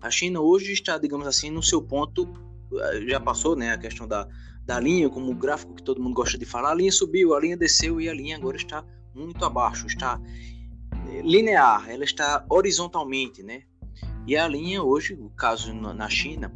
A 0.00 0.10
China 0.10 0.40
hoje 0.40 0.72
está, 0.72 0.96
digamos 0.96 1.26
assim, 1.26 1.50
no 1.50 1.62
seu 1.62 1.82
ponto, 1.82 2.28
eh, 2.72 3.06
já 3.08 3.20
passou, 3.20 3.54
né, 3.54 3.72
a 3.72 3.78
questão 3.78 4.08
da, 4.08 4.26
da 4.64 4.80
linha, 4.80 5.10
como 5.10 5.30
o 5.30 5.34
gráfico 5.34 5.74
que 5.74 5.82
todo 5.82 6.02
mundo 6.02 6.14
gosta 6.14 6.38
de 6.38 6.46
falar, 6.46 6.70
a 6.70 6.74
linha 6.74 6.90
subiu, 6.90 7.34
a 7.34 7.40
linha 7.40 7.56
desceu 7.56 8.00
e 8.00 8.08
a 8.08 8.14
linha 8.14 8.36
agora 8.36 8.56
está 8.56 8.84
muito 9.14 9.44
abaixo, 9.44 9.86
está 9.86 10.20
eh, 11.10 11.22
linear, 11.22 11.88
ela 11.90 12.04
está 12.04 12.44
horizontalmente, 12.48 13.42
né? 13.42 13.64
E 14.26 14.36
a 14.36 14.46
linha 14.46 14.82
hoje, 14.82 15.14
o 15.14 15.30
caso 15.30 15.72
na 15.72 16.08
China, 16.08 16.52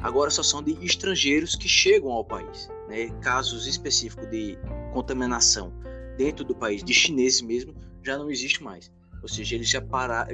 agora 0.00 0.30
só 0.30 0.42
são 0.42 0.62
de 0.62 0.72
estrangeiros 0.84 1.56
que 1.56 1.68
chegam 1.68 2.10
ao 2.10 2.24
país, 2.24 2.68
né? 2.88 3.10
Casos 3.20 3.66
específicos 3.66 4.28
de 4.30 4.58
contaminação 4.92 5.72
dentro 6.16 6.44
do 6.44 6.54
país, 6.54 6.82
de 6.82 6.94
chineses 6.94 7.42
mesmo, 7.42 7.74
já 8.02 8.16
não 8.16 8.30
existe 8.30 8.62
mais. 8.62 8.90
Ou 9.22 9.28
seja, 9.28 9.54
eles 9.54 9.68
já, 9.68 9.82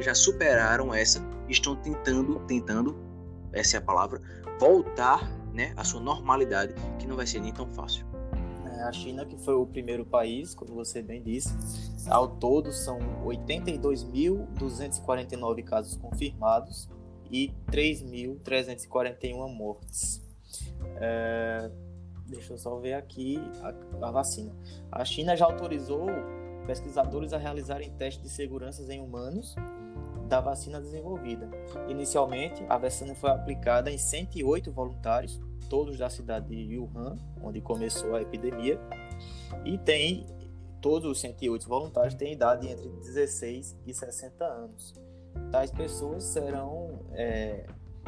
já 0.01 0.15
superaram 0.15 0.95
essa, 0.95 1.23
estão 1.49 1.77
tentando, 1.77 2.41
tentando, 2.47 2.97
essa 3.53 3.77
é 3.77 3.79
a 3.79 3.83
palavra, 3.83 4.21
voltar 4.59 5.29
né, 5.53 5.73
à 5.77 5.85
sua 5.85 6.01
normalidade, 6.01 6.75
que 6.99 7.07
não 7.07 7.17
vai 7.17 7.27
ser 7.27 7.41
nem 7.41 7.53
tão 7.53 7.71
fácil. 7.75 8.08
É, 8.79 8.83
a 8.83 8.93
China, 8.93 9.27
que 9.27 9.37
foi 9.37 9.55
o 9.55 9.67
primeiro 9.67 10.07
país, 10.07 10.55
como 10.55 10.73
você 10.73 11.03
bem 11.03 11.21
disse, 11.21 11.53
ao 12.09 12.37
todo 12.37 12.71
são 12.73 13.01
82.249 13.25 15.65
casos 15.65 15.97
confirmados 15.97 16.89
e 17.29 17.53
3.341 17.73 19.53
mortes. 19.53 20.25
É, 20.97 21.69
deixa 22.27 22.53
eu 22.53 22.59
só 22.59 22.79
ver 22.79 22.93
aqui 22.95 23.41
a, 23.63 23.75
a 24.07 24.13
vacina. 24.13 24.55
A 24.93 25.05
China 25.05 25.37
já 25.37 25.45
autorizou 25.45 26.07
pesquisadores 26.65 27.33
a 27.33 27.39
realizarem 27.39 27.91
testes 27.97 28.23
de 28.23 28.31
segurança 28.31 28.85
em 28.93 29.01
humanos 29.01 29.57
da 30.29 30.41
vacina 30.41 30.81
desenvolvida. 30.81 31.51
Inicialmente, 31.89 32.65
a 32.69 32.79
vacina 32.79 33.13
foi 33.15 33.31
aplicada 33.31 33.91
em 33.91 33.99
108 33.99 34.71
voluntários, 34.71 35.41
todos 35.69 35.99
da 35.99 36.09
cidade 36.09 36.49
de 36.49 36.79
Wuhan, 36.79 37.17
onde 37.43 37.61
começou 37.61 38.15
a 38.15 38.23
epidemia, 38.23 38.81
e 39.65 39.79
tem 39.79 40.27
todos 40.81 41.11
os 41.11 41.21
108 41.21 41.69
voluntários 41.69 42.15
têm 42.15 42.33
idade 42.33 42.69
entre 42.69 42.89
16 42.89 43.77
e 43.87 43.95
60 43.95 44.45
anos. 44.45 44.95
Tais 45.51 45.71
pessoas 45.71 46.25
serão 46.25 47.01
é, 47.13 47.67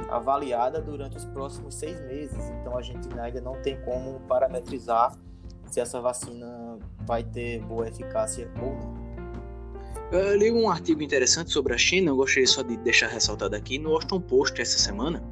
avaliadas 0.09 0.85
durante 0.85 1.17
os 1.17 1.25
próximos 1.27 1.75
seis 1.75 2.01
meses, 2.03 2.39
então 2.61 2.77
a 2.77 2.83
gente 2.83 3.09
ainda 3.19 3.41
não 3.41 3.61
tem 3.63 3.81
como 3.83 4.21
parametrizar 4.21 5.17
se 5.71 5.81
essa 5.81 6.01
vacina 6.01 6.79
vai 7.07 7.23
ter 7.23 7.61
boa 7.65 7.89
eficácia 7.89 8.51
ou 8.61 8.75
não. 8.75 9.01
Eu 10.13 10.37
li 10.37 10.51
um 10.51 10.69
artigo 10.69 11.03
interessante 11.03 11.53
sobre 11.53 11.73
a 11.73 11.79
China, 11.79 12.11
eu 12.11 12.17
gostaria 12.17 12.47
só 12.47 12.63
de 12.63 12.77
deixar 12.79 13.07
ressaltado 13.07 13.55
aqui, 13.55 13.79
no 13.79 13.93
Washington 13.93 14.21
Post 14.21 14.61
essa 14.61 14.77
semana, 14.77 15.23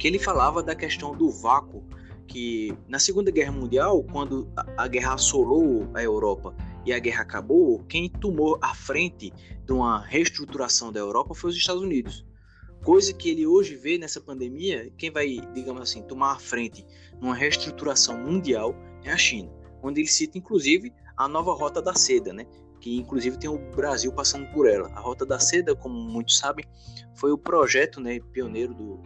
que 0.00 0.08
ele 0.08 0.18
falava 0.18 0.62
da 0.62 0.74
questão 0.74 1.14
do 1.14 1.30
vácuo, 1.30 1.84
que 2.26 2.74
na 2.88 2.98
Segunda 2.98 3.30
Guerra 3.30 3.52
Mundial, 3.52 4.02
quando 4.02 4.50
a 4.76 4.88
guerra 4.88 5.14
assolou 5.14 5.86
a 5.92 6.02
Europa 6.02 6.54
e 6.86 6.92
a 6.92 6.98
guerra 6.98 7.22
acabou, 7.22 7.84
quem 7.84 8.08
tomou 8.08 8.58
a 8.62 8.74
frente 8.74 9.30
de 9.62 9.72
uma 9.72 10.00
reestruturação 10.00 10.90
da 10.90 10.98
Europa 10.98 11.34
foi 11.34 11.50
os 11.50 11.56
Estados 11.56 11.82
Unidos. 11.82 12.24
Coisa 12.82 13.12
que 13.12 13.28
ele 13.28 13.46
hoje 13.46 13.76
vê 13.76 13.98
nessa 13.98 14.22
pandemia, 14.22 14.90
quem 14.96 15.10
vai, 15.10 15.38
digamos 15.52 15.82
assim, 15.82 16.02
tomar 16.02 16.32
a 16.32 16.38
frente 16.38 16.86
numa 17.20 17.34
reestruturação 17.34 18.18
mundial 18.18 18.74
é 19.04 19.12
a 19.12 19.18
China 19.18 19.60
onde 19.82 20.00
ele 20.00 20.08
cita 20.08 20.38
inclusive 20.38 20.92
a 21.16 21.28
nova 21.28 21.52
Rota 21.52 21.82
da 21.82 21.94
Seda, 21.94 22.32
né? 22.32 22.46
que 22.80 22.96
inclusive 22.96 23.38
tem 23.38 23.50
o 23.50 23.58
Brasil 23.76 24.10
passando 24.12 24.46
por 24.52 24.66
ela. 24.66 24.88
A 24.94 25.00
Rota 25.00 25.26
da 25.26 25.38
Seda, 25.38 25.74
como 25.76 25.94
muitos 25.94 26.38
sabem, 26.38 26.64
foi 27.14 27.30
o 27.30 27.36
projeto 27.36 28.00
né, 28.00 28.18
pioneiro 28.32 28.72
do, 28.72 29.02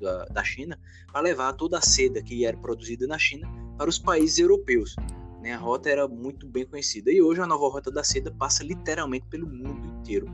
da, 0.00 0.24
da 0.26 0.44
China 0.44 0.78
para 1.10 1.20
levar 1.20 1.52
toda 1.54 1.78
a 1.78 1.80
seda 1.82 2.22
que 2.22 2.44
era 2.44 2.56
produzida 2.56 3.06
na 3.06 3.18
China 3.18 3.48
para 3.76 3.88
os 3.88 3.98
países 3.98 4.38
europeus. 4.38 4.96
Né? 5.42 5.52
A 5.52 5.58
rota 5.58 5.88
era 5.88 6.08
muito 6.08 6.46
bem 6.46 6.66
conhecida 6.66 7.10
e 7.12 7.20
hoje 7.20 7.40
a 7.40 7.46
nova 7.46 7.68
Rota 7.68 7.90
da 7.90 8.02
Seda 8.02 8.30
passa 8.30 8.64
literalmente 8.64 9.26
pelo 9.28 9.46
mundo 9.46 9.86
inteiro. 10.00 10.26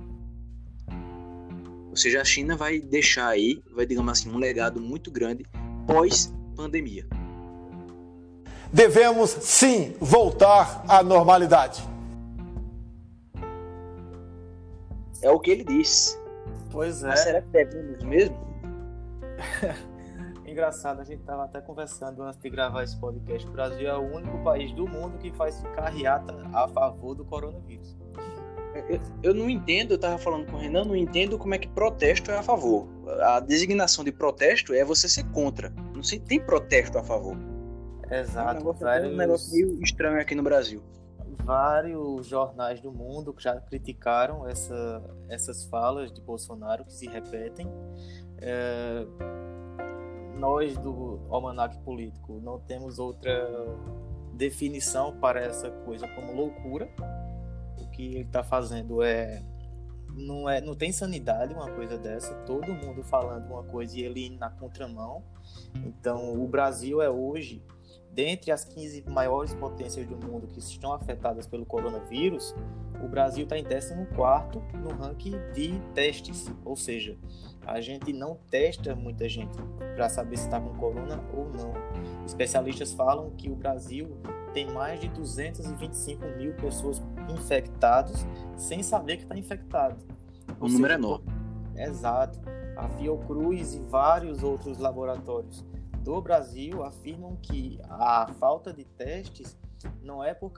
Ou 1.89 1.97
seja, 1.97 2.21
a 2.21 2.25
China 2.25 2.57
vai 2.57 2.79
deixar 2.81 3.29
aí, 3.29 3.63
vai 3.73 3.85
digamos 3.85 4.13
assim, 4.13 4.31
um 4.31 4.39
legado 4.39 4.81
muito 4.81 5.11
grande 5.11 5.45
pós 5.87 6.33
pandemia 6.55 7.07
devemos 8.73 9.31
sim 9.31 9.97
voltar 10.01 10.85
à 10.89 11.03
normalidade. 11.03 11.83
É 15.23 15.31
o 15.31 15.39
que 15.39 15.51
ele 15.51 15.65
disse. 15.65 16.19
Pois 16.71 17.03
é. 17.03 17.09
Mas 17.09 17.21
será 17.21 17.43
que 17.43 17.49
devemos 17.49 18.03
mesmo? 18.03 18.50
Engraçado, 20.47 21.01
a 21.01 21.05
gente 21.05 21.21
estava 21.21 21.45
até 21.45 21.61
conversando 21.61 22.23
antes 22.23 22.41
de 22.41 22.51
gravar 22.51 22.83
esse 22.83 22.99
podcast. 22.99 23.47
O 23.47 23.53
Brasil 23.53 23.89
é 23.89 23.97
o 23.97 24.17
único 24.17 24.43
país 24.43 24.73
do 24.73 24.87
mundo 24.87 25.17
que 25.19 25.31
faz 25.33 25.63
carreata 25.75 26.35
a 26.53 26.67
favor 26.69 27.15
do 27.15 27.25
coronavírus. 27.25 27.97
Eu, 28.89 29.01
eu 29.23 29.35
não 29.35 29.49
entendo, 29.51 29.93
eu 29.93 29.97
estava 29.97 30.19
falando 30.19 30.47
com 30.47 30.57
o 30.57 30.59
Renan, 30.59 30.85
não 30.85 30.97
entendo 30.97 31.39
como 31.39 31.55
é 31.55 31.59
que 31.59 31.69
protesto 31.69 32.31
é 32.31 32.39
a 32.39 32.43
favor. 32.43 32.89
A 33.23 33.41
designação 33.41 34.05
de 34.05 34.13
protesto 34.13 34.73
é 34.73 34.85
você 34.85 35.09
ser 35.09 35.25
contra. 35.31 35.71
Não 35.95 36.03
sei, 36.03 36.19
tem 36.19 36.41
protesto 36.41 36.99
a 36.99 37.03
favor. 37.03 37.37
Exato. 38.11 38.49
É 38.49 38.53
um 38.53 38.55
negócio, 38.55 38.85
vários... 38.85 39.13
um 39.13 39.17
negócio 39.17 39.53
meio 39.53 39.83
estranho 39.83 40.21
aqui 40.21 40.35
no 40.35 40.43
Brasil. 40.43 40.83
Vários 41.45 42.27
jornais 42.27 42.81
do 42.81 42.93
mundo 42.93 43.35
já 43.39 43.61
criticaram 43.61 44.49
essa, 44.49 45.03
essas 45.29 45.65
falas 45.65 46.13
de 46.13 46.21
Bolsonaro 46.21 46.85
que 46.85 46.93
se 46.93 47.09
repetem. 47.09 47.67
É... 48.41 49.07
Nós 50.37 50.77
do 50.79 51.21
Almanac 51.29 51.77
Político 51.79 52.41
não 52.43 52.59
temos 52.61 52.99
outra 52.99 53.47
definição 54.33 55.19
para 55.19 55.41
essa 55.41 55.71
coisa 55.71 56.09
como 56.09 56.33
loucura. 56.33 56.89
O 57.79 57.91
que 57.91 58.07
ele 58.07 58.21
está 58.21 58.43
fazendo 58.43 59.03
é 59.03 59.43
não 60.15 60.49
é 60.49 60.61
não 60.61 60.75
tem 60.75 60.93
sanidade 60.93 61.53
uma 61.53 61.71
coisa 61.71 61.99
dessa. 61.99 62.35
Todo 62.47 62.73
mundo 62.73 63.03
falando 63.03 63.47
uma 63.51 63.65
coisa 63.65 63.99
e 63.99 64.03
ele 64.03 64.31
na 64.39 64.49
contramão. 64.49 65.23
Então 65.85 66.43
o 66.43 66.49
Brasil 66.49 67.03
é 67.03 67.11
hoje 67.11 67.63
dentre 68.13 68.51
as 68.51 68.65
15 68.65 69.05
maiores 69.09 69.55
potências 69.55 70.07
do 70.07 70.17
mundo 70.17 70.47
que 70.49 70.59
estão 70.59 70.93
afetadas 70.93 71.47
pelo 71.47 71.65
coronavírus, 71.65 72.55
o 73.03 73.09
Brasil 73.09 73.45
está 73.45 73.57
em 73.57 73.65
14 73.65 73.95
no 74.75 74.91
ranking 74.91 75.37
de 75.55 75.81
testes, 75.95 76.51
ou 76.65 76.77
seja, 76.77 77.17
a 77.67 77.81
gente 77.81 78.13
não 78.13 78.37
testa 78.51 78.95
muita 78.95 79.29
gente 79.29 79.57
para 79.95 80.09
saber 80.09 80.37
se 80.37 80.45
está 80.45 80.61
com 80.61 80.75
corona 80.75 81.23
ou 81.35 81.49
não. 81.51 81.73
Especialistas 82.25 82.93
falam 82.93 83.31
que 83.31 83.51
o 83.51 83.55
Brasil 83.55 84.17
tem 84.53 84.71
mais 84.71 85.01
de 85.01 85.09
225 85.09 86.25
mil 86.37 86.55
pessoas 86.55 87.03
infectadas 87.29 88.27
sem 88.57 88.83
saber 88.83 89.19
que 89.19 89.23
está 89.25 89.37
infectado. 89.37 89.97
O 90.59 90.69
número 90.69 90.93
é 90.93 90.97
enorme. 90.97 91.27
Exato. 91.77 92.41
A 92.77 92.89
Fiocruz 92.89 93.75
e 93.75 93.79
vários 93.81 94.43
outros 94.43 94.79
laboratórios 94.79 95.65
do 96.03 96.21
Brasil 96.21 96.83
afirmam 96.83 97.37
que 97.37 97.79
a 97.85 98.27
falta 98.39 98.73
de 98.73 98.85
testes 98.85 99.59
não 100.03 100.23
é 100.23 100.35
por, 100.35 100.51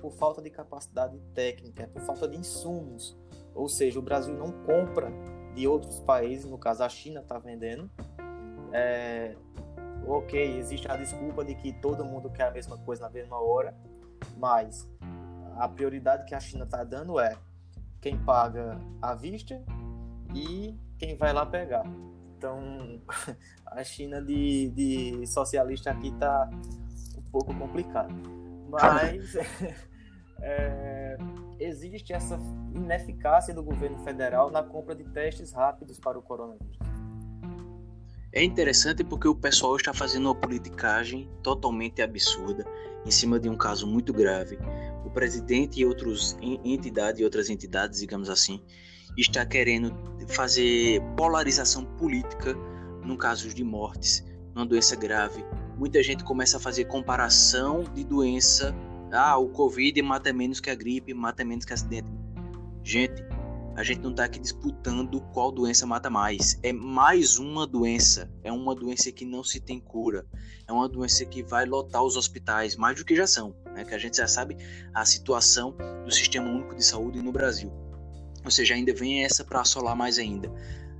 por 0.00 0.12
falta 0.12 0.42
de 0.42 0.50
capacidade 0.50 1.18
técnica, 1.34 1.84
é 1.84 1.86
por 1.86 2.02
falta 2.02 2.26
de 2.26 2.36
insumos. 2.36 3.16
Ou 3.54 3.68
seja, 3.68 3.98
o 3.98 4.02
Brasil 4.02 4.34
não 4.34 4.52
compra 4.64 5.12
de 5.54 5.66
outros 5.66 6.00
países, 6.00 6.44
no 6.44 6.58
caso 6.58 6.82
a 6.82 6.88
China 6.88 7.20
está 7.20 7.38
vendendo. 7.38 7.90
É, 8.72 9.34
ok, 10.06 10.58
existe 10.58 10.90
a 10.90 10.96
desculpa 10.96 11.44
de 11.44 11.54
que 11.54 11.72
todo 11.72 12.04
mundo 12.04 12.30
quer 12.30 12.48
a 12.48 12.50
mesma 12.50 12.78
coisa 12.78 13.02
na 13.02 13.10
mesma 13.10 13.38
hora, 13.38 13.74
mas 14.36 14.88
a 15.56 15.68
prioridade 15.68 16.24
que 16.24 16.34
a 16.34 16.40
China 16.40 16.64
está 16.64 16.84
dando 16.84 17.18
é 17.18 17.36
quem 18.00 18.16
paga 18.18 18.78
à 19.02 19.14
vista 19.14 19.62
e 20.34 20.78
quem 20.98 21.16
vai 21.16 21.32
lá 21.32 21.44
pegar. 21.44 21.84
Então, 22.36 23.00
a 23.66 23.84
China 23.84 24.22
de, 24.22 24.70
de 24.70 25.26
socialista 25.26 25.90
aqui 25.90 26.08
está 26.08 26.48
um 27.16 27.22
pouco 27.30 27.54
complicado. 27.54 28.14
Mas 28.70 29.34
é, 30.42 31.16
existe 31.58 32.12
essa 32.12 32.38
ineficácia 32.74 33.54
do 33.54 33.62
governo 33.62 33.98
federal 33.98 34.50
na 34.50 34.62
compra 34.62 34.94
de 34.94 35.04
testes 35.04 35.52
rápidos 35.52 35.98
para 35.98 36.18
o 36.18 36.22
coronavírus. 36.22 36.78
É 38.32 38.44
interessante 38.44 39.02
porque 39.02 39.26
o 39.26 39.34
pessoal 39.34 39.74
está 39.76 39.92
fazendo 39.92 40.26
uma 40.26 40.34
politicagem 40.34 41.28
totalmente 41.42 42.00
absurda 42.00 42.64
em 43.04 43.10
cima 43.10 43.40
de 43.40 43.48
um 43.48 43.56
caso 43.56 43.86
muito 43.86 44.12
grave. 44.12 44.56
O 45.04 45.10
presidente 45.10 45.80
e 45.80 45.84
outros 45.84 46.36
entidades 46.40 47.20
e 47.20 47.24
outras 47.24 47.50
entidades, 47.50 47.98
digamos 47.98 48.30
assim, 48.30 48.62
está 49.16 49.44
querendo 49.44 49.92
fazer 50.28 51.02
polarização 51.16 51.84
política 51.96 52.54
no 53.04 53.16
caso 53.16 53.52
de 53.52 53.64
mortes, 53.64 54.24
numa 54.54 54.66
doença 54.66 54.94
grave. 54.94 55.44
Muita 55.76 56.00
gente 56.02 56.22
começa 56.22 56.58
a 56.58 56.60
fazer 56.60 56.84
comparação 56.84 57.82
de 57.94 58.04
doença. 58.04 58.74
Ah, 59.12 59.36
o 59.38 59.48
Covid 59.48 60.00
mata 60.02 60.32
menos 60.32 60.60
que 60.60 60.70
a 60.70 60.74
gripe, 60.74 61.12
mata 61.12 61.44
menos 61.44 61.64
que 61.64 61.72
acidente. 61.72 62.08
Gente, 62.82 63.24
a 63.76 63.82
gente 63.82 64.00
não 64.00 64.10
está 64.10 64.24
aqui 64.24 64.38
disputando 64.38 65.20
qual 65.32 65.50
doença 65.50 65.86
mata 65.86 66.10
mais. 66.10 66.58
É 66.62 66.72
mais 66.72 67.38
uma 67.38 67.66
doença. 67.66 68.30
É 68.42 68.52
uma 68.52 68.74
doença 68.74 69.10
que 69.10 69.24
não 69.24 69.42
se 69.42 69.60
tem 69.60 69.80
cura. 69.80 70.26
É 70.66 70.72
uma 70.72 70.88
doença 70.88 71.24
que 71.24 71.42
vai 71.42 71.66
lotar 71.66 72.02
os 72.02 72.16
hospitais, 72.16 72.76
mais 72.76 72.98
do 72.98 73.04
que 73.04 73.16
já 73.16 73.26
são. 73.26 73.54
Né? 73.74 73.84
Que 73.84 73.94
a 73.94 73.98
gente 73.98 74.16
já 74.16 74.28
sabe 74.28 74.56
a 74.94 75.04
situação 75.04 75.74
do 76.04 76.10
Sistema 76.10 76.48
Único 76.48 76.74
de 76.74 76.84
Saúde 76.84 77.22
no 77.22 77.32
Brasil. 77.32 77.72
Ou 78.44 78.50
seja, 78.50 78.74
ainda 78.74 78.92
vem 78.92 79.24
essa 79.24 79.44
para 79.44 79.60
assolar 79.60 79.96
mais 79.96 80.18
ainda. 80.18 80.52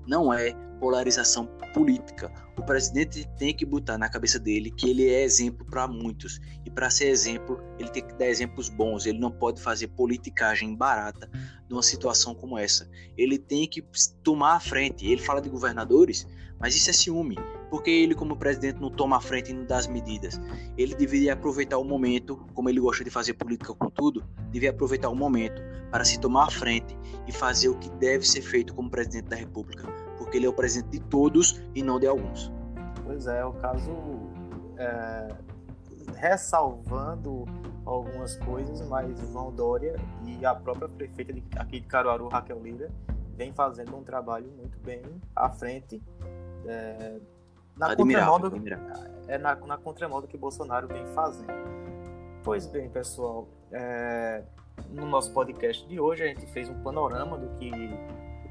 Não 0.06 0.32
é 0.32 0.54
polarização 0.80 1.46
política. 1.74 2.32
O 2.56 2.62
presidente 2.62 3.28
tem 3.38 3.54
que 3.54 3.64
botar 3.64 3.96
na 3.98 4.08
cabeça 4.08 4.38
dele 4.38 4.70
que 4.70 4.88
ele 4.88 5.08
é 5.08 5.22
exemplo 5.22 5.64
para 5.66 5.86
muitos. 5.86 6.40
E 6.64 6.70
para 6.70 6.90
ser 6.90 7.08
exemplo, 7.08 7.62
ele 7.78 7.90
tem 7.90 8.04
que 8.04 8.14
dar 8.14 8.26
exemplos 8.26 8.68
bons. 8.68 9.06
Ele 9.06 9.18
não 9.18 9.30
pode 9.30 9.60
fazer 9.60 9.88
politicagem 9.88 10.74
barata 10.74 11.30
numa 11.68 11.82
situação 11.82 12.34
como 12.34 12.58
essa. 12.58 12.90
Ele 13.16 13.38
tem 13.38 13.68
que 13.68 13.84
tomar 14.22 14.54
a 14.54 14.60
frente. 14.60 15.06
Ele 15.06 15.20
fala 15.20 15.40
de 15.40 15.48
governadores, 15.48 16.26
mas 16.58 16.74
isso 16.74 16.90
é 16.90 16.92
ciúme. 16.92 17.36
Porque 17.70 17.90
ele, 17.90 18.14
como 18.16 18.36
presidente, 18.36 18.80
não 18.80 18.90
toma 18.90 19.18
a 19.18 19.20
frente 19.20 19.52
e 19.52 19.54
não 19.54 19.64
dá 19.64 19.78
as 19.78 19.86
medidas. 19.86 20.40
Ele 20.76 20.94
deveria 20.94 21.34
aproveitar 21.34 21.78
o 21.78 21.84
momento, 21.84 22.36
como 22.52 22.68
ele 22.68 22.80
gosta 22.80 23.04
de 23.04 23.10
fazer 23.10 23.34
política 23.34 23.72
com 23.74 23.88
tudo, 23.88 24.24
deveria 24.46 24.70
aproveitar 24.70 25.08
o 25.08 25.14
momento 25.14 25.62
para 25.90 26.04
se 26.04 26.18
tomar 26.18 26.48
a 26.48 26.50
frente 26.50 26.96
e 27.28 27.32
fazer 27.32 27.68
o 27.68 27.78
que 27.78 27.88
deve 27.90 28.26
ser 28.26 28.42
feito 28.42 28.74
como 28.74 28.90
presidente 28.90 29.28
da 29.28 29.36
República. 29.36 30.09
Porque 30.20 30.36
ele 30.36 30.44
é 30.44 30.48
o 30.48 30.52
presidente 30.52 30.90
de 30.90 31.00
todos 31.00 31.62
e 31.74 31.82
não 31.82 31.98
de 31.98 32.06
alguns. 32.06 32.52
Pois 33.04 33.26
é, 33.26 33.42
o 33.42 33.54
caso 33.54 33.90
é, 34.76 35.28
ressalvando 36.16 37.46
algumas 37.86 38.36
coisas, 38.36 38.86
mas 38.86 39.18
João 39.18 39.50
Dória 39.50 39.96
e 40.26 40.44
a 40.44 40.54
própria 40.54 40.88
prefeita 40.88 41.32
de, 41.32 41.42
aqui 41.56 41.80
de 41.80 41.86
Caruaru, 41.86 42.28
Raquel 42.28 42.60
Lira, 42.62 42.90
vem 43.34 43.52
fazendo 43.54 43.96
um 43.96 44.04
trabalho 44.04 44.50
muito 44.58 44.78
bem 44.80 45.02
à 45.34 45.48
frente 45.48 46.02
é, 46.66 47.18
na 47.74 47.96
contramão 47.96 48.38
do, 48.38 48.52
é 49.26 49.38
na, 49.38 49.56
na 49.56 49.78
contramão 49.78 50.20
do 50.20 50.28
que 50.28 50.36
Bolsonaro 50.36 50.86
vem 50.86 51.06
fazendo. 51.14 51.70
Pois 52.44 52.66
bem, 52.66 52.90
pessoal, 52.90 53.48
é, 53.72 54.42
no 54.90 55.06
nosso 55.06 55.32
podcast 55.32 55.86
de 55.88 55.98
hoje 55.98 56.22
a 56.22 56.26
gente 56.26 56.46
fez 56.48 56.68
um 56.68 56.82
panorama 56.82 57.38
do 57.38 57.48
que, 57.58 57.70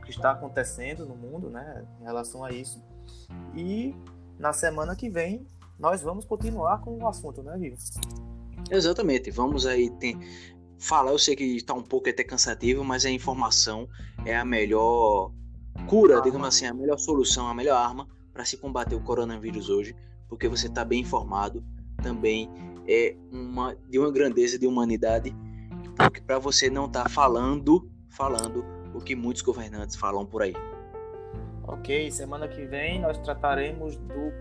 que 0.09 0.15
está 0.17 0.31
acontecendo 0.31 1.05
no 1.05 1.15
mundo, 1.15 1.49
né, 1.49 1.85
em 2.01 2.03
relação 2.03 2.43
a 2.43 2.51
isso. 2.51 2.83
E 3.55 3.95
na 4.39 4.51
semana 4.53 4.95
que 4.95 5.09
vem 5.09 5.45
nós 5.77 6.01
vamos 6.01 6.25
continuar 6.25 6.81
com 6.81 6.97
o 6.97 7.07
assunto, 7.07 7.41
né, 7.43 7.55
Vivo? 7.57 7.77
Exatamente. 8.69 9.31
Vamos 9.31 9.65
aí 9.65 9.89
ter, 9.91 10.17
falar. 10.77 11.11
Eu 11.11 11.19
sei 11.19 11.35
que 11.35 11.43
está 11.55 11.73
um 11.73 11.83
pouco 11.83 12.09
até 12.09 12.23
cansativo, 12.23 12.83
mas 12.83 13.05
a 13.05 13.09
informação 13.09 13.87
é 14.25 14.35
a 14.35 14.43
melhor 14.43 15.31
cura, 15.87 16.15
arma. 16.15 16.25
digamos 16.25 16.47
assim, 16.47 16.65
a 16.65 16.73
melhor 16.73 16.97
solução, 16.97 17.47
a 17.47 17.53
melhor 17.53 17.77
arma 17.77 18.07
para 18.33 18.43
se 18.43 18.57
combater 18.57 18.95
o 18.95 19.01
coronavírus 19.01 19.69
hoje, 19.69 19.95
porque 20.27 20.49
você 20.49 20.67
está 20.67 20.83
bem 20.83 21.01
informado. 21.01 21.63
Também 22.03 22.49
é 22.87 23.15
uma 23.31 23.75
de 23.89 23.99
uma 23.99 24.11
grandeza 24.11 24.59
de 24.59 24.67
humanidade, 24.67 25.33
porque 25.95 26.19
para 26.19 26.39
você 26.39 26.69
não 26.69 26.87
estar 26.87 27.03
tá 27.03 27.09
falando, 27.09 27.89
falando 28.09 28.78
o 28.93 28.99
que 28.99 29.15
muitos 29.15 29.41
governantes 29.41 29.95
falam 29.95 30.25
por 30.25 30.41
aí. 30.41 30.53
Ok, 31.63 32.11
semana 32.11 32.47
que 32.47 32.65
vem 32.65 32.99
nós 32.99 33.17
trataremos 33.19 33.95
do 33.95 34.31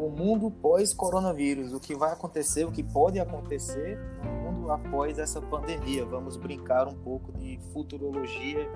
o 0.00 0.08
mundo 0.08 0.50
pós-coronavírus, 0.50 1.74
o 1.74 1.78
que 1.78 1.94
vai 1.94 2.12
acontecer, 2.12 2.64
o 2.64 2.72
que 2.72 2.82
pode 2.82 3.20
acontecer 3.20 3.98
no 4.24 4.30
mundo 4.30 4.72
após 4.72 5.18
essa 5.18 5.42
pandemia. 5.42 6.06
Vamos 6.06 6.38
brincar 6.38 6.88
um 6.88 6.94
pouco 6.94 7.30
de 7.32 7.60
futurologia 7.70 8.66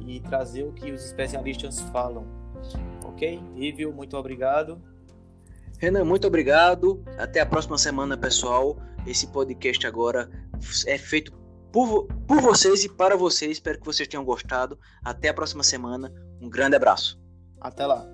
e 0.00 0.18
trazer 0.20 0.64
o 0.64 0.72
que 0.72 0.90
os 0.90 1.04
especialistas 1.04 1.78
falam. 1.92 2.26
Ok? 3.04 3.38
Rívio, 3.54 3.92
muito 3.92 4.16
obrigado. 4.16 4.80
Renan, 5.78 6.04
muito 6.04 6.26
obrigado. 6.26 7.04
Até 7.18 7.40
a 7.40 7.46
próxima 7.46 7.76
semana, 7.76 8.16
pessoal. 8.16 8.78
Esse 9.06 9.26
podcast 9.26 9.86
agora 9.86 10.30
é 10.86 10.96
feito 10.96 11.41
por, 11.72 12.06
por 12.26 12.40
vocês 12.40 12.84
e 12.84 12.88
para 12.88 13.16
vocês. 13.16 13.52
Espero 13.52 13.78
que 13.78 13.86
vocês 13.86 14.06
tenham 14.06 14.24
gostado. 14.24 14.78
Até 15.02 15.28
a 15.28 15.34
próxima 15.34 15.62
semana. 15.62 16.12
Um 16.40 16.48
grande 16.48 16.76
abraço. 16.76 17.18
Até 17.60 17.86
lá. 17.86 18.11